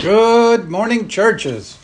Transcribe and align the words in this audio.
Good 0.00 0.70
morning, 0.70 1.08
churches. 1.08 1.78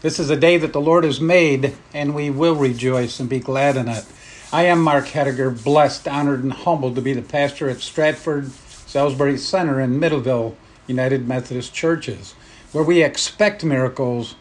This 0.00 0.20
is 0.20 0.30
a 0.30 0.36
day 0.36 0.56
that 0.56 0.72
the 0.72 0.80
Lord 0.80 1.02
has 1.02 1.20
made, 1.20 1.74
and 1.92 2.14
we 2.14 2.30
will 2.30 2.54
rejoice 2.54 3.18
and 3.18 3.28
be 3.28 3.40
glad 3.40 3.76
in 3.76 3.88
it. 3.88 4.04
I 4.52 4.66
am 4.66 4.80
Mark 4.80 5.06
Hediger, 5.06 5.50
blessed, 5.64 6.06
honored, 6.06 6.44
and 6.44 6.52
humbled 6.52 6.94
to 6.94 7.00
be 7.00 7.12
the 7.12 7.22
pastor 7.22 7.68
at 7.68 7.80
Stratford 7.80 8.52
Salisbury 8.52 9.36
Center 9.36 9.80
in 9.80 9.98
Middleville 9.98 10.54
United 10.86 11.26
Methodist 11.26 11.74
Churches, 11.74 12.36
where 12.70 12.84
we 12.84 13.02
expect 13.02 13.64
miracles, 13.64 14.36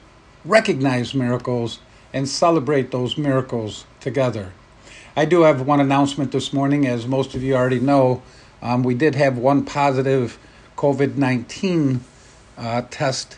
recognize 0.45 1.15
miracles, 1.15 1.79
and 2.13 2.29
celebrate 2.29 2.91
those 2.91 3.17
miracles 3.17 3.85
together. 4.01 4.53
I 5.15 5.25
do 5.25 5.41
have 5.41 5.65
one 5.65 5.79
announcement 5.79 6.31
this 6.31 6.53
morning, 6.53 6.85
as 6.85 7.07
most 7.07 7.33
of 7.33 7.41
you 7.41 7.55
already 7.55 7.79
know. 7.79 8.21
Um, 8.61 8.83
we 8.83 8.93
did 8.93 9.15
have 9.15 9.35
one 9.35 9.65
positive 9.65 10.37
COVID 10.77 11.15
19 11.15 12.01
uh, 12.57 12.83
test 12.89 13.37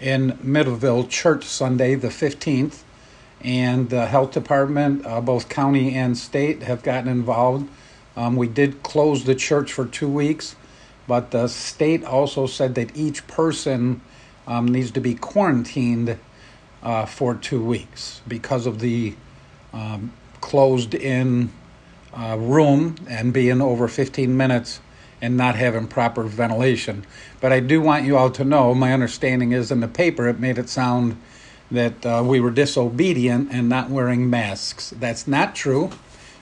in 0.00 0.32
Middleville 0.38 1.08
Church 1.08 1.44
Sunday, 1.44 1.94
the 1.94 2.08
15th. 2.08 2.82
And 3.42 3.90
the 3.90 4.06
health 4.06 4.32
department, 4.32 5.04
uh, 5.04 5.20
both 5.20 5.48
county 5.48 5.94
and 5.94 6.16
state, 6.16 6.62
have 6.62 6.82
gotten 6.82 7.08
involved. 7.08 7.68
Um, 8.16 8.36
we 8.36 8.46
did 8.46 8.82
close 8.82 9.24
the 9.24 9.34
church 9.34 9.72
for 9.72 9.84
two 9.84 10.08
weeks, 10.08 10.54
but 11.08 11.30
the 11.32 11.48
state 11.48 12.04
also 12.04 12.46
said 12.46 12.74
that 12.76 12.96
each 12.96 13.26
person 13.26 14.00
um, 14.46 14.66
needs 14.66 14.90
to 14.92 15.00
be 15.00 15.14
quarantined 15.14 16.18
uh, 16.82 17.06
for 17.06 17.34
two 17.34 17.64
weeks 17.64 18.20
because 18.28 18.66
of 18.66 18.80
the 18.80 19.14
um, 19.72 20.12
closed 20.40 20.94
in 20.94 21.50
uh, 22.12 22.36
room 22.38 22.96
and 23.08 23.32
being 23.32 23.60
over 23.60 23.88
15 23.88 24.36
minutes 24.36 24.80
and 25.22 25.36
not 25.36 25.54
having 25.54 25.86
proper 25.86 26.24
ventilation. 26.24 27.06
But 27.40 27.52
I 27.52 27.60
do 27.60 27.80
want 27.80 28.04
you 28.04 28.18
all 28.18 28.30
to 28.32 28.44
know 28.44 28.74
my 28.74 28.92
understanding 28.92 29.52
is 29.52 29.70
in 29.70 29.80
the 29.80 29.88
paper 29.88 30.28
it 30.28 30.40
made 30.40 30.58
it 30.58 30.68
sound 30.68 31.16
that 31.70 32.04
uh, 32.04 32.22
we 32.26 32.40
were 32.40 32.50
disobedient 32.50 33.50
and 33.50 33.68
not 33.68 33.88
wearing 33.88 34.28
masks. 34.28 34.90
That's 34.90 35.26
not 35.26 35.54
true. 35.54 35.90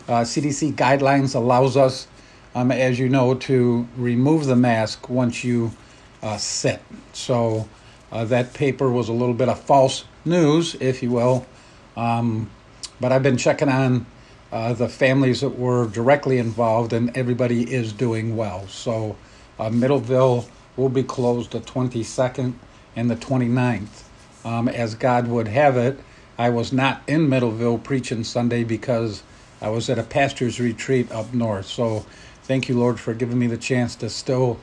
Uh, 0.08 0.22
CDC 0.22 0.72
guidelines 0.72 1.36
allows 1.36 1.76
us, 1.76 2.08
um, 2.54 2.72
as 2.72 2.98
you 2.98 3.08
know, 3.08 3.34
to 3.34 3.86
remove 3.96 4.46
the 4.46 4.56
mask 4.56 5.08
once 5.08 5.44
you 5.44 5.70
uh, 6.22 6.36
sit. 6.38 6.82
So 7.12 7.68
uh, 8.10 8.24
that 8.24 8.54
paper 8.54 8.90
was 8.90 9.08
a 9.08 9.12
little 9.12 9.34
bit 9.34 9.48
of 9.48 9.60
false 9.60 10.04
news, 10.24 10.74
if 10.80 11.02
you 11.02 11.10
will. 11.10 11.46
Um, 11.96 12.50
but 13.00 13.12
I've 13.12 13.22
been 13.22 13.36
checking 13.36 13.68
on 13.68 14.06
uh, 14.52 14.72
the 14.72 14.88
families 14.88 15.40
that 15.40 15.58
were 15.58 15.86
directly 15.86 16.38
involved, 16.38 16.92
and 16.92 17.16
everybody 17.16 17.72
is 17.72 17.92
doing 17.92 18.36
well. 18.36 18.66
So, 18.68 19.16
uh, 19.58 19.68
Middleville 19.68 20.48
will 20.76 20.88
be 20.88 21.02
closed 21.02 21.52
the 21.52 21.60
22nd 21.60 22.54
and 22.96 23.10
the 23.10 23.16
29th. 23.16 24.04
Um, 24.44 24.68
as 24.68 24.94
God 24.94 25.28
would 25.28 25.48
have 25.48 25.76
it, 25.76 25.98
I 26.38 26.50
was 26.50 26.72
not 26.72 27.02
in 27.06 27.28
Middleville 27.28 27.82
preaching 27.82 28.24
Sunday 28.24 28.64
because 28.64 29.22
I 29.60 29.68
was 29.68 29.90
at 29.90 29.98
a 29.98 30.02
pastor's 30.02 30.58
retreat 30.58 31.12
up 31.12 31.32
north. 31.32 31.66
So, 31.66 32.06
thank 32.44 32.68
you, 32.68 32.78
Lord, 32.78 32.98
for 32.98 33.14
giving 33.14 33.38
me 33.38 33.46
the 33.46 33.58
chance 33.58 33.94
to 33.96 34.10
still 34.10 34.58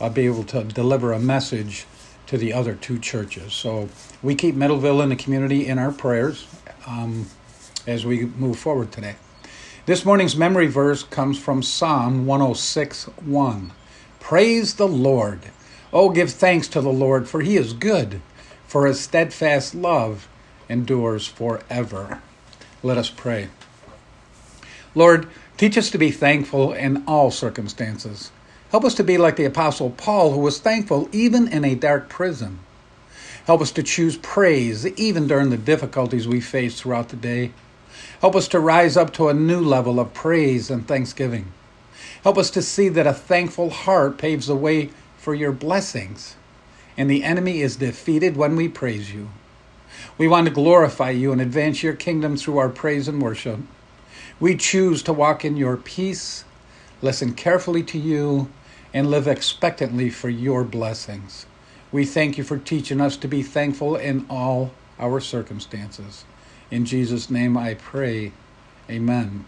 uh, 0.00 0.08
be 0.10 0.26
able 0.26 0.44
to 0.44 0.64
deliver 0.64 1.12
a 1.12 1.20
message 1.20 1.86
to 2.26 2.36
the 2.36 2.52
other 2.52 2.74
two 2.74 2.98
churches. 2.98 3.54
So, 3.54 3.88
we 4.22 4.34
keep 4.34 4.54
Middleville 4.54 5.02
and 5.02 5.12
the 5.12 5.16
community 5.16 5.66
in 5.66 5.78
our 5.78 5.92
prayers 5.92 6.46
um, 6.86 7.26
as 7.86 8.04
we 8.04 8.26
move 8.26 8.58
forward 8.58 8.92
today. 8.92 9.14
This 9.90 10.04
morning's 10.04 10.36
memory 10.36 10.68
verse 10.68 11.02
comes 11.02 11.36
from 11.36 11.64
Psalm 11.64 12.24
106 12.24 13.06
1. 13.06 13.72
Praise 14.20 14.74
the 14.74 14.86
Lord. 14.86 15.40
Oh, 15.92 16.10
give 16.10 16.30
thanks 16.30 16.68
to 16.68 16.80
the 16.80 16.92
Lord, 16.92 17.28
for 17.28 17.40
he 17.40 17.56
is 17.56 17.72
good, 17.72 18.20
for 18.68 18.86
his 18.86 19.00
steadfast 19.00 19.74
love 19.74 20.28
endures 20.68 21.26
forever. 21.26 22.22
Let 22.84 22.98
us 22.98 23.10
pray. 23.10 23.48
Lord, 24.94 25.26
teach 25.56 25.76
us 25.76 25.90
to 25.90 25.98
be 25.98 26.12
thankful 26.12 26.72
in 26.72 27.02
all 27.08 27.32
circumstances. 27.32 28.30
Help 28.70 28.84
us 28.84 28.94
to 28.94 29.02
be 29.02 29.18
like 29.18 29.34
the 29.34 29.44
Apostle 29.44 29.90
Paul, 29.90 30.30
who 30.30 30.40
was 30.40 30.60
thankful 30.60 31.08
even 31.10 31.48
in 31.48 31.64
a 31.64 31.74
dark 31.74 32.08
prison. 32.08 32.60
Help 33.44 33.60
us 33.60 33.72
to 33.72 33.82
choose 33.82 34.16
praise 34.16 34.86
even 34.86 35.26
during 35.26 35.50
the 35.50 35.56
difficulties 35.56 36.28
we 36.28 36.40
face 36.40 36.78
throughout 36.78 37.08
the 37.08 37.16
day. 37.16 37.50
Help 38.20 38.36
us 38.36 38.48
to 38.48 38.60
rise 38.60 38.96
up 38.98 39.12
to 39.14 39.28
a 39.28 39.34
new 39.34 39.60
level 39.60 39.98
of 39.98 40.12
praise 40.12 40.70
and 40.70 40.86
thanksgiving. 40.86 41.52
Help 42.22 42.36
us 42.36 42.50
to 42.50 42.60
see 42.60 42.90
that 42.90 43.06
a 43.06 43.14
thankful 43.14 43.70
heart 43.70 44.18
paves 44.18 44.46
the 44.46 44.54
way 44.54 44.90
for 45.16 45.34
your 45.34 45.52
blessings, 45.52 46.36
and 46.98 47.10
the 47.10 47.24
enemy 47.24 47.62
is 47.62 47.76
defeated 47.76 48.36
when 48.36 48.56
we 48.56 48.68
praise 48.68 49.12
you. 49.12 49.30
We 50.18 50.28
want 50.28 50.46
to 50.48 50.52
glorify 50.52 51.10
you 51.10 51.32
and 51.32 51.40
advance 51.40 51.82
your 51.82 51.94
kingdom 51.94 52.36
through 52.36 52.58
our 52.58 52.68
praise 52.68 53.08
and 53.08 53.22
worship. 53.22 53.58
We 54.38 54.54
choose 54.54 55.02
to 55.04 55.14
walk 55.14 55.44
in 55.44 55.56
your 55.56 55.78
peace, 55.78 56.44
listen 57.00 57.32
carefully 57.32 57.82
to 57.84 57.98
you, 57.98 58.50
and 58.92 59.10
live 59.10 59.28
expectantly 59.28 60.10
for 60.10 60.28
your 60.28 60.62
blessings. 60.62 61.46
We 61.90 62.04
thank 62.04 62.36
you 62.36 62.44
for 62.44 62.58
teaching 62.58 63.00
us 63.00 63.16
to 63.16 63.28
be 63.28 63.42
thankful 63.42 63.96
in 63.96 64.26
all 64.28 64.72
our 64.98 65.20
circumstances. 65.20 66.24
In 66.70 66.84
Jesus' 66.84 67.30
name 67.30 67.56
I 67.56 67.74
pray. 67.74 68.32
Amen. 68.88 69.44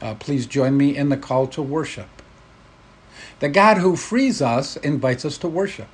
Uh, 0.00 0.14
please 0.14 0.46
join 0.46 0.76
me 0.76 0.96
in 0.96 1.10
the 1.10 1.16
call 1.16 1.46
to 1.48 1.60
worship. 1.60 2.08
The 3.40 3.48
God 3.48 3.78
who 3.78 3.96
frees 3.96 4.40
us 4.40 4.76
invites 4.76 5.24
us 5.24 5.36
to 5.38 5.48
worship. 5.48 5.88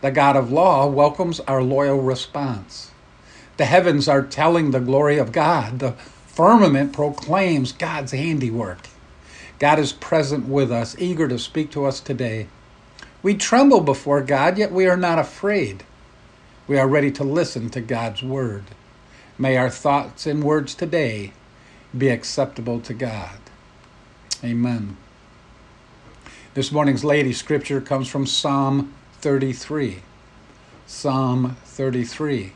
The 0.00 0.10
God 0.10 0.36
of 0.36 0.52
law 0.52 0.86
welcomes 0.86 1.40
our 1.40 1.62
loyal 1.62 2.00
response. 2.00 2.90
The 3.56 3.66
heavens 3.66 4.08
are 4.08 4.22
telling 4.22 4.70
the 4.70 4.80
glory 4.80 5.18
of 5.18 5.32
God. 5.32 5.78
The 5.78 5.92
firmament 5.92 6.92
proclaims 6.92 7.72
God's 7.72 8.12
handiwork. 8.12 8.88
God 9.58 9.78
is 9.78 9.92
present 9.92 10.46
with 10.46 10.70
us, 10.70 10.96
eager 10.98 11.28
to 11.28 11.38
speak 11.38 11.70
to 11.70 11.86
us 11.86 12.00
today. 12.00 12.48
We 13.22 13.34
tremble 13.34 13.80
before 13.80 14.20
God, 14.20 14.58
yet 14.58 14.70
we 14.70 14.86
are 14.86 14.98
not 14.98 15.18
afraid. 15.18 15.84
We 16.66 16.78
are 16.78 16.88
ready 16.88 17.10
to 17.12 17.24
listen 17.24 17.70
to 17.70 17.80
God's 17.80 18.22
word. 18.22 18.64
May 19.38 19.58
our 19.58 19.68
thoughts 19.68 20.26
and 20.26 20.42
words 20.42 20.74
today 20.74 21.32
be 21.96 22.08
acceptable 22.08 22.80
to 22.80 22.94
God. 22.94 23.38
Amen. 24.42 24.96
This 26.54 26.72
morning's 26.72 27.04
lady 27.04 27.34
scripture 27.34 27.82
comes 27.82 28.08
from 28.08 28.26
Psalm 28.26 28.94
33. 29.20 29.98
Psalm 30.86 31.56
33. 31.64 32.52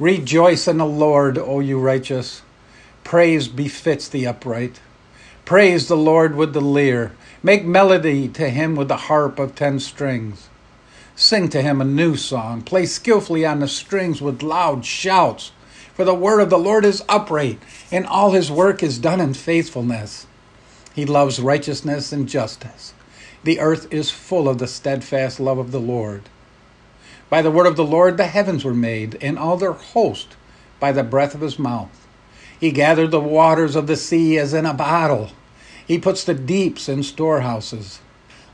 Rejoice 0.00 0.66
in 0.66 0.78
the 0.78 0.86
Lord, 0.86 1.38
O 1.38 1.60
you 1.60 1.78
righteous. 1.78 2.42
Praise 3.04 3.46
befits 3.46 4.08
the 4.08 4.26
upright. 4.26 4.80
Praise 5.44 5.86
the 5.86 5.96
Lord 5.96 6.34
with 6.34 6.54
the 6.54 6.60
lyre. 6.60 7.12
Make 7.42 7.64
melody 7.64 8.26
to 8.28 8.50
him 8.50 8.74
with 8.74 8.88
the 8.88 8.96
harp 8.96 9.38
of 9.38 9.54
ten 9.54 9.78
strings. 9.78 10.48
Sing 11.14 11.48
to 11.50 11.62
him 11.62 11.80
a 11.80 11.84
new 11.84 12.16
song. 12.16 12.62
Play 12.62 12.86
skillfully 12.86 13.46
on 13.46 13.60
the 13.60 13.68
strings 13.68 14.20
with 14.20 14.42
loud 14.42 14.84
shouts. 14.84 15.52
For 15.94 16.04
the 16.04 16.14
word 16.14 16.40
of 16.40 16.50
the 16.50 16.58
Lord 16.58 16.84
is 16.84 17.04
upright, 17.08 17.58
and 17.90 18.06
all 18.06 18.32
his 18.32 18.50
work 18.50 18.82
is 18.82 18.98
done 18.98 19.20
in 19.20 19.34
faithfulness. 19.34 20.26
He 20.94 21.04
loves 21.04 21.40
righteousness 21.40 22.12
and 22.12 22.28
justice. 22.28 22.94
The 23.44 23.60
earth 23.60 23.92
is 23.92 24.10
full 24.10 24.48
of 24.48 24.58
the 24.58 24.66
steadfast 24.66 25.40
love 25.40 25.58
of 25.58 25.72
the 25.72 25.80
Lord. 25.80 26.22
By 27.28 27.42
the 27.42 27.50
word 27.50 27.66
of 27.66 27.76
the 27.76 27.84
Lord 27.84 28.16
the 28.16 28.26
heavens 28.26 28.64
were 28.64 28.74
made, 28.74 29.16
and 29.20 29.38
all 29.38 29.56
their 29.56 29.72
host 29.72 30.36
by 30.78 30.92
the 30.92 31.04
breath 31.04 31.34
of 31.34 31.40
his 31.40 31.58
mouth. 31.58 32.06
He 32.58 32.72
gathered 32.72 33.10
the 33.10 33.20
waters 33.20 33.76
of 33.76 33.86
the 33.86 33.96
sea 33.96 34.36
as 34.36 34.52
in 34.52 34.66
a 34.66 34.74
bottle. 34.74 35.30
He 35.86 35.98
puts 35.98 36.24
the 36.24 36.34
deeps 36.34 36.88
in 36.88 37.02
storehouses. 37.02 38.00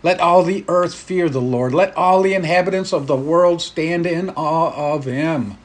Let 0.02 0.20
all 0.20 0.42
the 0.44 0.64
earth 0.68 0.94
fear 0.94 1.28
the 1.28 1.40
Lord. 1.40 1.74
Let 1.74 1.96
all 1.96 2.22
the 2.22 2.34
inhabitants 2.34 2.92
of 2.92 3.08
the 3.08 3.16
world 3.16 3.60
stand 3.60 4.06
in 4.06 4.30
awe 4.30 4.94
of 4.94 5.04
him. 5.04 5.56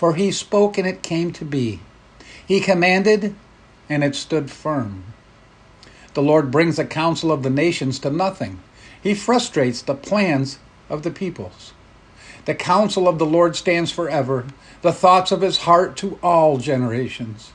For 0.00 0.14
he 0.14 0.32
spoke 0.32 0.78
and 0.78 0.88
it 0.88 1.02
came 1.02 1.30
to 1.34 1.44
be. 1.44 1.80
He 2.46 2.60
commanded 2.60 3.34
and 3.86 4.02
it 4.02 4.14
stood 4.14 4.50
firm. 4.50 5.04
The 6.14 6.22
Lord 6.22 6.50
brings 6.50 6.78
the 6.78 6.86
counsel 6.86 7.30
of 7.30 7.42
the 7.42 7.50
nations 7.50 7.98
to 7.98 8.10
nothing. 8.10 8.60
He 9.02 9.12
frustrates 9.12 9.82
the 9.82 9.94
plans 9.94 10.58
of 10.88 11.02
the 11.02 11.10
peoples. 11.10 11.74
The 12.46 12.54
counsel 12.54 13.08
of 13.08 13.18
the 13.18 13.26
Lord 13.26 13.56
stands 13.56 13.92
forever, 13.92 14.46
the 14.80 14.90
thoughts 14.90 15.32
of 15.32 15.42
his 15.42 15.58
heart 15.68 15.98
to 15.98 16.18
all 16.22 16.56
generations. 16.56 17.52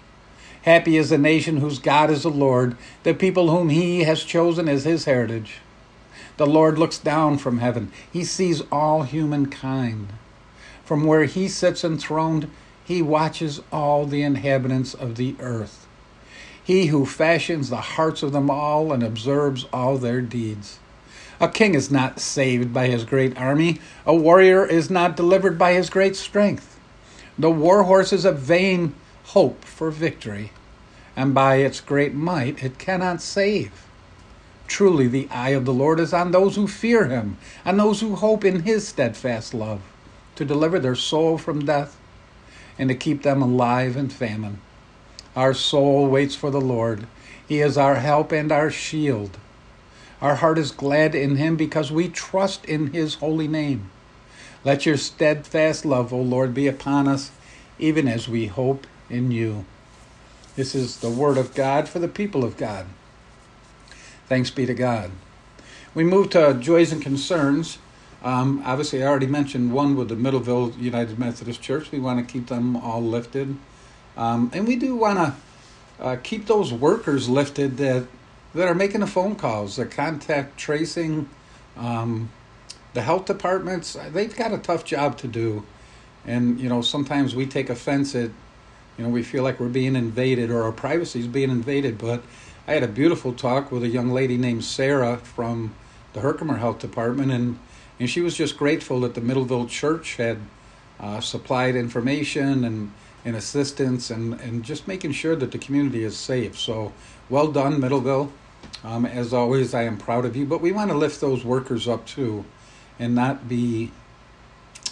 Happy 0.61 0.97
is 0.97 1.09
the 1.09 1.17
nation 1.17 1.57
whose 1.57 1.79
God 1.79 2.11
is 2.11 2.21
the 2.21 2.29
Lord, 2.29 2.77
the 3.01 3.15
people 3.15 3.49
whom 3.49 3.69
he 3.69 4.03
has 4.03 4.23
chosen 4.23 4.69
as 4.69 4.83
his 4.83 5.05
heritage. 5.05 5.61
The 6.37 6.45
Lord 6.45 6.77
looks 6.77 6.99
down 6.99 7.39
from 7.39 7.57
heaven, 7.57 7.91
he 8.13 8.23
sees 8.23 8.61
all 8.71 9.01
humankind. 9.01 10.09
From 10.85 11.05
where 11.05 11.25
he 11.25 11.47
sits 11.47 11.83
enthroned, 11.83 12.49
he 12.83 13.01
watches 13.01 13.59
all 13.71 14.05
the 14.05 14.21
inhabitants 14.21 14.93
of 14.93 15.15
the 15.15 15.35
earth. 15.39 15.87
He 16.63 16.87
who 16.87 17.05
fashions 17.05 17.69
the 17.69 17.77
hearts 17.77 18.21
of 18.21 18.31
them 18.31 18.49
all 18.49 18.93
and 18.93 19.01
observes 19.03 19.65
all 19.73 19.97
their 19.97 20.21
deeds. 20.21 20.79
A 21.39 21.49
king 21.49 21.73
is 21.73 21.91
not 21.91 22.19
saved 22.19 22.73
by 22.73 22.87
his 22.87 23.03
great 23.03 23.37
army, 23.37 23.79
a 24.05 24.15
warrior 24.15 24.65
is 24.65 24.89
not 24.89 25.17
delivered 25.17 25.57
by 25.57 25.73
his 25.73 25.89
great 25.89 26.15
strength. 26.15 26.79
The 27.37 27.51
war 27.51 27.83
horse 27.83 28.13
is 28.13 28.23
a 28.23 28.31
vain 28.31 28.93
hope 29.25 29.65
for 29.65 29.91
victory, 29.91 30.51
and 31.15 31.33
by 31.33 31.55
its 31.55 31.81
great 31.81 32.13
might 32.13 32.63
it 32.63 32.77
cannot 32.77 33.21
save. 33.21 33.71
Truly, 34.67 35.07
the 35.07 35.27
eye 35.31 35.49
of 35.49 35.65
the 35.65 35.73
Lord 35.73 35.99
is 35.99 36.13
on 36.13 36.31
those 36.31 36.55
who 36.55 36.67
fear 36.67 37.07
him, 37.07 37.37
and 37.65 37.79
those 37.79 38.01
who 38.01 38.15
hope 38.15 38.45
in 38.45 38.61
his 38.61 38.87
steadfast 38.87 39.53
love, 39.53 39.81
to 40.35 40.45
deliver 40.45 40.79
their 40.79 40.95
soul 40.95 41.37
from 41.37 41.65
death 41.65 41.97
and 42.77 42.89
to 42.89 42.95
keep 42.95 43.23
them 43.23 43.41
alive 43.41 43.95
in 43.95 44.09
famine. 44.09 44.59
Our 45.35 45.53
soul 45.53 46.07
waits 46.07 46.35
for 46.35 46.51
the 46.51 46.61
Lord. 46.61 47.07
He 47.47 47.61
is 47.61 47.77
our 47.77 47.95
help 47.95 48.31
and 48.31 48.51
our 48.51 48.69
shield. 48.69 49.37
Our 50.21 50.35
heart 50.35 50.57
is 50.57 50.71
glad 50.71 51.13
in 51.13 51.35
him 51.35 51.55
because 51.55 51.91
we 51.91 52.09
trust 52.09 52.65
in 52.65 52.93
his 52.93 53.15
holy 53.15 53.47
name. 53.47 53.89
Let 54.63 54.85
your 54.85 54.97
steadfast 54.97 55.85
love, 55.85 56.11
O 56.11 56.19
Lord, 56.19 56.53
be 56.53 56.67
upon 56.67 57.07
us, 57.07 57.31
even 57.77 58.07
as 58.07 58.27
we 58.27 58.47
hope 58.47 58.87
in 59.09 59.31
you. 59.31 59.65
This 60.55 60.73
is 60.73 60.97
the 60.97 61.09
word 61.09 61.37
of 61.37 61.53
God 61.53 61.87
for 61.89 61.99
the 61.99 62.07
people 62.07 62.43
of 62.43 62.57
God. 62.57 62.87
Thanks 64.27 64.49
be 64.49 64.65
to 64.65 64.73
God. 64.73 65.11
We 65.93 66.03
move 66.03 66.29
to 66.31 66.57
joys 66.59 66.91
and 66.91 67.01
concerns. 67.01 67.77
Um, 68.25 68.63
obviously, 68.65 69.03
I 69.03 69.07
already 69.07 69.27
mentioned 69.27 69.71
one 69.71 69.95
with 69.95 70.09
the 70.09 70.15
Middleville 70.15 70.75
United 70.81 71.19
Methodist 71.19 71.61
Church. 71.61 71.91
We 71.91 71.99
want 71.99 72.27
to 72.27 72.33
keep 72.33 72.47
them 72.47 72.75
all 72.75 73.01
lifted. 73.01 73.55
Um, 74.17 74.49
and 74.51 74.67
we 74.67 74.75
do 74.75 74.95
want 74.95 75.19
to 75.19 76.03
uh, 76.03 76.15
keep 76.23 76.47
those 76.47 76.73
workers 76.73 77.29
lifted 77.29 77.77
that, 77.77 78.07
that 78.55 78.67
are 78.67 78.73
making 78.73 79.01
the 79.01 79.07
phone 79.07 79.35
calls, 79.35 79.75
the 79.75 79.85
contact 79.85 80.57
tracing, 80.57 81.29
um, 81.77 82.31
the 82.95 83.01
health 83.03 83.25
departments. 83.25 83.95
They've 84.09 84.35
got 84.35 84.51
a 84.51 84.57
tough 84.57 84.85
job 84.85 85.19
to 85.19 85.27
do. 85.27 85.63
And, 86.25 86.59
you 86.59 86.67
know, 86.67 86.81
sometimes 86.81 87.35
we 87.35 87.45
take 87.45 87.69
offense 87.69 88.15
at, 88.15 88.31
you 88.97 89.03
know, 89.03 89.09
we 89.09 89.21
feel 89.21 89.43
like 89.43 89.59
we're 89.59 89.67
being 89.67 89.95
invaded 89.95 90.49
or 90.49 90.63
our 90.63 90.71
privacy 90.71 91.19
is 91.19 91.27
being 91.27 91.51
invaded. 91.51 91.99
But 91.99 92.23
I 92.67 92.73
had 92.73 92.81
a 92.81 92.87
beautiful 92.87 93.33
talk 93.33 93.71
with 93.71 93.83
a 93.83 93.87
young 93.87 94.09
lady 94.09 94.35
named 94.35 94.63
Sarah 94.63 95.17
from 95.17 95.75
the 96.13 96.21
Herkimer 96.21 96.57
Health 96.57 96.79
Department, 96.79 97.31
and 97.31 97.59
and 97.99 98.09
she 98.09 98.21
was 98.21 98.35
just 98.35 98.57
grateful 98.57 98.99
that 99.01 99.13
the 99.13 99.21
Middleville 99.21 99.69
Church 99.69 100.15
had 100.15 100.39
uh, 100.99 101.19
supplied 101.19 101.75
information 101.75 102.63
and, 102.63 102.91
and 103.23 103.35
assistance 103.35 104.09
and, 104.09 104.39
and 104.41 104.63
just 104.63 104.87
making 104.87 105.11
sure 105.13 105.35
that 105.35 105.51
the 105.51 105.57
community 105.57 106.03
is 106.03 106.17
safe. 106.17 106.57
So 106.57 106.93
well 107.29 107.51
done, 107.51 107.79
Middleville. 107.79 108.31
Um, 108.83 109.05
as 109.05 109.33
always, 109.33 109.73
I 109.73 109.83
am 109.83 109.97
proud 109.97 110.25
of 110.25 110.35
you, 110.35 110.45
but 110.45 110.61
we 110.61 110.71
want 110.71 110.91
to 110.91 110.97
lift 110.97 111.21
those 111.21 111.45
workers 111.45 111.87
up 111.87 112.05
too 112.05 112.45
and 112.99 113.15
not 113.15 113.47
be 113.47 113.91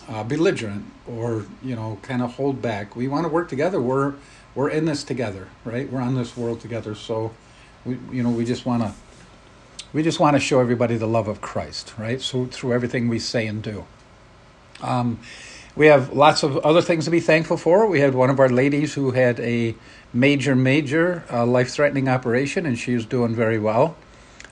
uh, 0.10 0.24
belligerent 0.24 0.86
or, 1.08 1.46
you 1.64 1.76
know, 1.76 1.98
kind 2.02 2.22
of 2.22 2.36
hold 2.36 2.62
back. 2.62 2.96
We 2.96 3.08
want 3.08 3.26
to 3.26 3.30
work 3.30 3.50
together. 3.50 3.82
We're, 3.82 4.14
we're 4.56 4.70
in 4.70 4.86
this 4.86 5.04
together, 5.04 5.48
right? 5.66 5.92
We're 5.92 6.02
on 6.02 6.16
this 6.16 6.36
world 6.36 6.62
together. 6.62 6.96
So, 6.96 7.34
we, 7.86 7.98
you 8.12 8.24
know, 8.24 8.30
we 8.30 8.46
just 8.46 8.66
want 8.66 8.84
to 8.84 8.94
we 9.94 10.04
just 10.04 10.20
want 10.20 10.36
to 10.36 10.40
show 10.40 10.60
everybody 10.60 10.98
the 10.98 11.08
love 11.08 11.28
of 11.28 11.40
Christ, 11.40 11.94
right? 11.98 12.20
So 12.20 12.46
through 12.46 12.74
everything 12.74 13.08
we 13.08 13.20
say 13.20 13.48
and 13.48 13.62
do. 13.62 13.86
Um, 14.82 15.20
we 15.76 15.88
have 15.88 16.14
lots 16.14 16.44
of 16.44 16.58
other 16.58 16.82
things 16.82 17.06
to 17.06 17.12
be 17.12 17.20
thankful 17.20 17.58
for. 17.58 17.88
We 17.88 18.00
had 18.00 18.14
one 18.14 18.30
of 18.30 18.40
our 18.40 18.50
ladies 18.50 18.94
who 18.96 19.12
had 19.12 19.40
a 19.40 19.76
major, 20.14 20.56
major 20.56 21.24
uh, 21.32 21.46
life 21.46 21.70
threatening 21.70 22.10
operation, 22.10 22.66
and 22.66 22.78
she's 22.78 23.06
doing 23.06 23.34
very 23.34 23.58
well. 23.60 23.96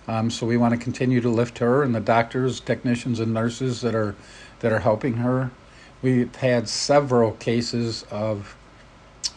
Um, 0.07 0.31
so 0.31 0.47
we 0.47 0.57
want 0.57 0.73
to 0.73 0.79
continue 0.79 1.21
to 1.21 1.29
lift 1.29 1.59
her 1.59 1.83
and 1.83 1.94
the 1.94 1.99
doctors, 1.99 2.59
technicians, 2.59 3.19
and 3.19 3.33
nurses 3.33 3.81
that 3.81 3.94
are 3.94 4.15
that 4.59 4.71
are 4.71 4.79
helping 4.79 5.15
her. 5.15 5.51
We've 6.01 6.33
had 6.35 6.67
several 6.67 7.33
cases 7.33 8.03
of 8.09 8.55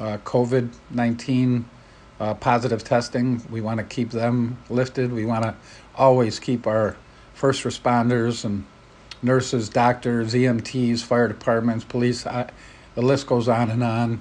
uh, 0.00 0.18
COVID 0.24 0.70
nineteen 0.90 1.68
uh, 2.24 2.32
positive 2.34 2.82
testing. 2.82 3.42
We 3.50 3.60
want 3.60 3.78
to 3.78 3.84
keep 3.84 4.10
them 4.10 4.56
lifted. 4.70 5.12
We 5.12 5.26
want 5.26 5.44
to 5.44 5.54
always 5.94 6.40
keep 6.40 6.66
our 6.66 6.96
first 7.34 7.64
responders 7.64 8.44
and 8.46 8.64
nurses, 9.22 9.68
doctors, 9.68 10.32
EMTs, 10.32 11.02
fire 11.02 11.28
departments, 11.28 11.84
police. 11.84 12.26
I, 12.26 12.50
the 12.94 13.02
list 13.02 13.26
goes 13.26 13.46
on 13.48 13.70
and 13.70 13.84
on. 13.84 14.20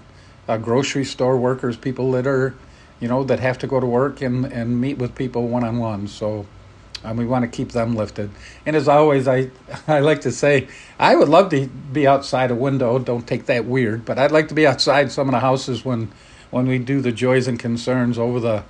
Uh, 0.49 0.57
grocery 0.57 1.05
store 1.05 1.37
workers, 1.37 1.77
people 1.77 2.11
that 2.11 2.27
are, 2.27 2.53
you 2.99 3.07
know, 3.07 3.23
that 3.23 3.39
have 3.39 3.57
to 3.59 3.67
go 3.67 3.79
to 3.79 3.85
work 3.85 4.21
and, 4.21 4.45
and 4.45 4.81
meet 4.81 4.97
with 4.97 5.15
people 5.15 5.47
one 5.47 5.63
on 5.63 5.77
one. 5.77 6.07
So 6.09 6.45
um, 7.05 7.15
we 7.15 7.25
want 7.25 7.43
to 7.43 7.47
keep 7.47 7.71
them 7.71 7.95
lifted. 7.95 8.29
And 8.65 8.75
as 8.75 8.89
always, 8.89 9.29
I, 9.29 9.49
I 9.87 10.01
like 10.01 10.21
to 10.21 10.31
say, 10.31 10.67
I 10.99 11.15
would 11.15 11.29
love 11.29 11.49
to 11.51 11.67
be 11.67 12.05
outside 12.05 12.51
a 12.51 12.55
window. 12.55 12.99
Don't 12.99 13.25
take 13.25 13.45
that 13.45 13.63
weird, 13.63 14.03
but 14.03 14.19
I'd 14.19 14.31
like 14.31 14.49
to 14.49 14.53
be 14.53 14.67
outside 14.67 15.09
some 15.09 15.29
of 15.29 15.31
the 15.31 15.39
houses 15.39 15.85
when, 15.85 16.11
when 16.53 16.67
we 16.67 16.77
do 16.77 17.01
the 17.01 17.11
joys 17.11 17.47
and 17.47 17.59
concerns 17.59 18.19
over 18.19 18.39
the 18.39 18.63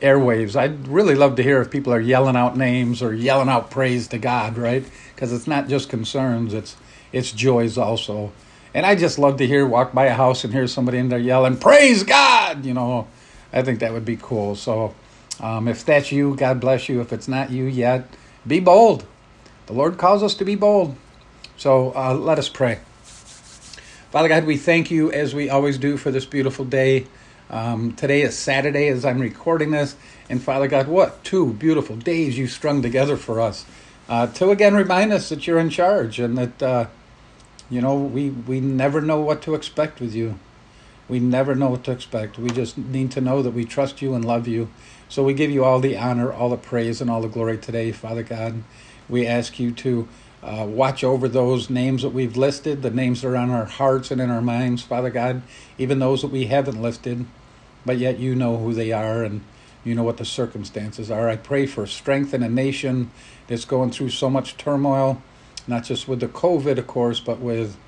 airwaves. 0.00 0.54
I'd 0.54 0.86
really 0.86 1.16
love 1.16 1.34
to 1.36 1.42
hear 1.42 1.60
if 1.60 1.68
people 1.68 1.92
are 1.92 2.00
yelling 2.00 2.36
out 2.36 2.56
names 2.56 3.02
or 3.02 3.12
yelling 3.12 3.48
out 3.48 3.70
praise 3.70 4.06
to 4.08 4.18
God, 4.18 4.56
right? 4.56 4.84
Because 5.14 5.32
it's 5.32 5.48
not 5.48 5.68
just 5.68 5.88
concerns; 5.88 6.54
it's 6.54 6.76
it's 7.12 7.32
joys 7.32 7.76
also. 7.76 8.32
And 8.72 8.86
I 8.86 8.94
just 8.94 9.18
love 9.18 9.36
to 9.38 9.46
hear 9.46 9.66
walk 9.66 9.92
by 9.92 10.06
a 10.06 10.14
house 10.14 10.44
and 10.44 10.52
hear 10.52 10.68
somebody 10.68 10.98
in 10.98 11.08
there 11.08 11.18
yelling 11.18 11.56
praise 11.56 12.04
God. 12.04 12.64
You 12.64 12.74
know, 12.74 13.08
I 13.52 13.62
think 13.62 13.80
that 13.80 13.92
would 13.92 14.04
be 14.04 14.16
cool. 14.16 14.54
So, 14.54 14.94
um, 15.40 15.66
if 15.66 15.84
that's 15.84 16.12
you, 16.12 16.36
God 16.36 16.60
bless 16.60 16.88
you. 16.88 17.00
If 17.00 17.12
it's 17.12 17.26
not 17.26 17.50
you 17.50 17.64
yet, 17.64 18.08
be 18.46 18.60
bold. 18.60 19.04
The 19.66 19.72
Lord 19.72 19.98
calls 19.98 20.22
us 20.22 20.34
to 20.36 20.44
be 20.44 20.54
bold. 20.54 20.94
So 21.56 21.92
uh, 21.96 22.14
let 22.14 22.38
us 22.38 22.48
pray. 22.48 22.78
Father 24.14 24.28
God, 24.28 24.44
we 24.44 24.56
thank 24.56 24.92
you 24.92 25.10
as 25.10 25.34
we 25.34 25.50
always 25.50 25.78
do 25.78 25.96
for 25.96 26.12
this 26.12 26.24
beautiful 26.24 26.64
day. 26.64 27.06
Um, 27.50 27.92
today 27.92 28.22
is 28.22 28.38
Saturday 28.38 28.88
as 28.88 29.04
I'm 29.04 29.20
recording 29.20 29.70
this. 29.70 29.96
And 30.28 30.42
Father 30.42 30.66
God, 30.66 30.88
what 30.88 31.22
two 31.24 31.52
beautiful 31.52 31.96
days 31.96 32.38
you 32.38 32.46
strung 32.46 32.80
together 32.82 33.16
for 33.16 33.40
us 33.40 33.66
uh, 34.08 34.26
to 34.28 34.50
again 34.50 34.74
remind 34.74 35.12
us 35.12 35.28
that 35.28 35.46
you're 35.46 35.58
in 35.58 35.70
charge 35.70 36.18
and 36.18 36.38
that, 36.38 36.62
uh, 36.62 36.86
you 37.70 37.80
know, 37.80 37.96
we, 37.96 38.30
we 38.30 38.60
never 38.60 39.00
know 39.00 39.20
what 39.20 39.42
to 39.42 39.54
expect 39.54 40.00
with 40.00 40.14
you. 40.14 40.38
We 41.08 41.20
never 41.20 41.54
know 41.54 41.68
what 41.68 41.84
to 41.84 41.92
expect. 41.92 42.38
We 42.38 42.48
just 42.48 42.78
need 42.78 43.10
to 43.12 43.20
know 43.20 43.42
that 43.42 43.52
we 43.52 43.66
trust 43.66 44.00
you 44.00 44.14
and 44.14 44.24
love 44.24 44.48
you. 44.48 44.70
So 45.08 45.22
we 45.22 45.34
give 45.34 45.50
you 45.50 45.64
all 45.64 45.80
the 45.80 45.98
honor, 45.98 46.32
all 46.32 46.48
the 46.48 46.56
praise, 46.56 47.02
and 47.02 47.10
all 47.10 47.20
the 47.20 47.28
glory 47.28 47.58
today, 47.58 47.92
Father 47.92 48.22
God. 48.22 48.62
We 49.06 49.26
ask 49.26 49.60
you 49.60 49.70
to 49.72 50.08
uh, 50.44 50.66
watch 50.66 51.02
over 51.02 51.26
those 51.26 51.70
names 51.70 52.02
that 52.02 52.10
we've 52.10 52.36
listed, 52.36 52.82
the 52.82 52.90
names 52.90 53.22
that 53.22 53.28
are 53.28 53.36
on 53.36 53.50
our 53.50 53.64
hearts 53.64 54.10
and 54.10 54.20
in 54.20 54.30
our 54.30 54.42
minds, 54.42 54.82
Father 54.82 55.08
God, 55.08 55.40
even 55.78 55.98
those 55.98 56.20
that 56.20 56.30
we 56.30 56.46
haven't 56.46 56.80
listed, 56.80 57.24
but 57.86 57.96
yet 57.96 58.18
you 58.18 58.34
know 58.34 58.58
who 58.58 58.74
they 58.74 58.92
are 58.92 59.24
and 59.24 59.40
you 59.84 59.94
know 59.94 60.02
what 60.02 60.18
the 60.18 60.24
circumstances 60.24 61.10
are. 61.10 61.30
I 61.30 61.36
pray 61.36 61.66
for 61.66 61.86
strength 61.86 62.34
in 62.34 62.42
a 62.42 62.48
nation 62.48 63.10
that's 63.46 63.64
going 63.64 63.90
through 63.90 64.10
so 64.10 64.28
much 64.28 64.58
turmoil, 64.58 65.22
not 65.66 65.84
just 65.84 66.08
with 66.08 66.20
the 66.20 66.28
COVID, 66.28 66.76
of 66.76 66.86
course, 66.86 67.20
but 67.20 67.40
with 67.40 67.78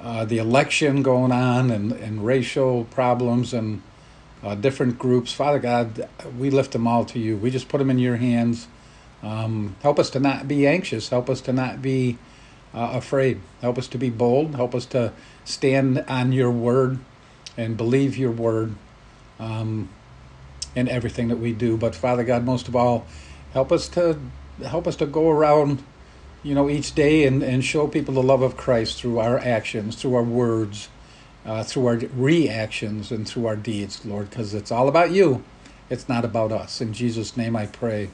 uh, 0.00 0.24
the 0.24 0.38
election 0.38 1.02
going 1.02 1.32
on 1.32 1.70
and, 1.70 1.92
and 1.92 2.24
racial 2.24 2.84
problems 2.84 3.52
and 3.52 3.82
uh, 4.44 4.54
different 4.54 4.98
groups. 4.98 5.32
Father 5.32 5.58
God, 5.58 6.08
we 6.38 6.50
lift 6.50 6.72
them 6.72 6.86
all 6.86 7.04
to 7.06 7.18
you. 7.18 7.36
We 7.36 7.50
just 7.50 7.68
put 7.68 7.78
them 7.78 7.90
in 7.90 7.98
your 7.98 8.16
hands. 8.16 8.68
Um, 9.22 9.76
help 9.82 9.98
us 9.98 10.10
to 10.10 10.20
not 10.20 10.48
be 10.48 10.66
anxious. 10.66 11.08
Help 11.08 11.30
us 11.30 11.40
to 11.42 11.52
not 11.52 11.80
be 11.80 12.18
uh, 12.74 12.90
afraid. 12.94 13.40
Help 13.60 13.78
us 13.78 13.86
to 13.88 13.98
be 13.98 14.10
bold. 14.10 14.54
Help 14.54 14.74
us 14.74 14.86
to 14.86 15.12
stand 15.44 16.04
on 16.08 16.32
your 16.32 16.50
word 16.50 16.98
and 17.56 17.76
believe 17.76 18.16
your 18.16 18.30
word 18.30 18.74
um, 19.38 19.88
in 20.74 20.88
everything 20.88 21.28
that 21.28 21.38
we 21.38 21.52
do. 21.52 21.76
But 21.76 21.94
Father 21.94 22.24
God, 22.24 22.44
most 22.44 22.68
of 22.68 22.74
all, 22.74 23.06
help 23.52 23.70
us 23.70 23.88
to 23.90 24.18
help 24.64 24.86
us 24.86 24.96
to 24.96 25.06
go 25.06 25.30
around, 25.30 25.82
you 26.42 26.54
know, 26.54 26.68
each 26.68 26.94
day 26.94 27.26
and, 27.26 27.42
and 27.42 27.64
show 27.64 27.88
people 27.88 28.14
the 28.14 28.22
love 28.22 28.42
of 28.42 28.56
Christ 28.56 29.00
through 29.00 29.18
our 29.18 29.38
actions, 29.38 29.96
through 29.96 30.14
our 30.14 30.22
words, 30.22 30.88
uh, 31.44 31.62
through 31.64 31.86
our 31.86 31.96
reactions, 32.14 33.10
and 33.10 33.26
through 33.28 33.46
our 33.46 33.56
deeds, 33.56 34.04
Lord, 34.04 34.30
because 34.30 34.54
it's 34.54 34.70
all 34.70 34.88
about 34.88 35.10
you. 35.10 35.42
It's 35.90 36.08
not 36.08 36.24
about 36.24 36.52
us. 36.52 36.80
In 36.80 36.92
Jesus' 36.92 37.36
name 37.36 37.56
I 37.56 37.66
pray. 37.66 38.10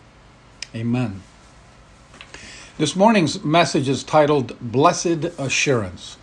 Amen. 0.75 1.23
This 2.77 2.95
morning's 2.95 3.43
message 3.43 3.89
is 3.89 4.05
titled 4.05 4.55
Blessed 4.61 5.25
Assurance. 5.39 6.19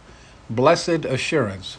Blessed 0.51 1.03
Assurance. 1.03 1.77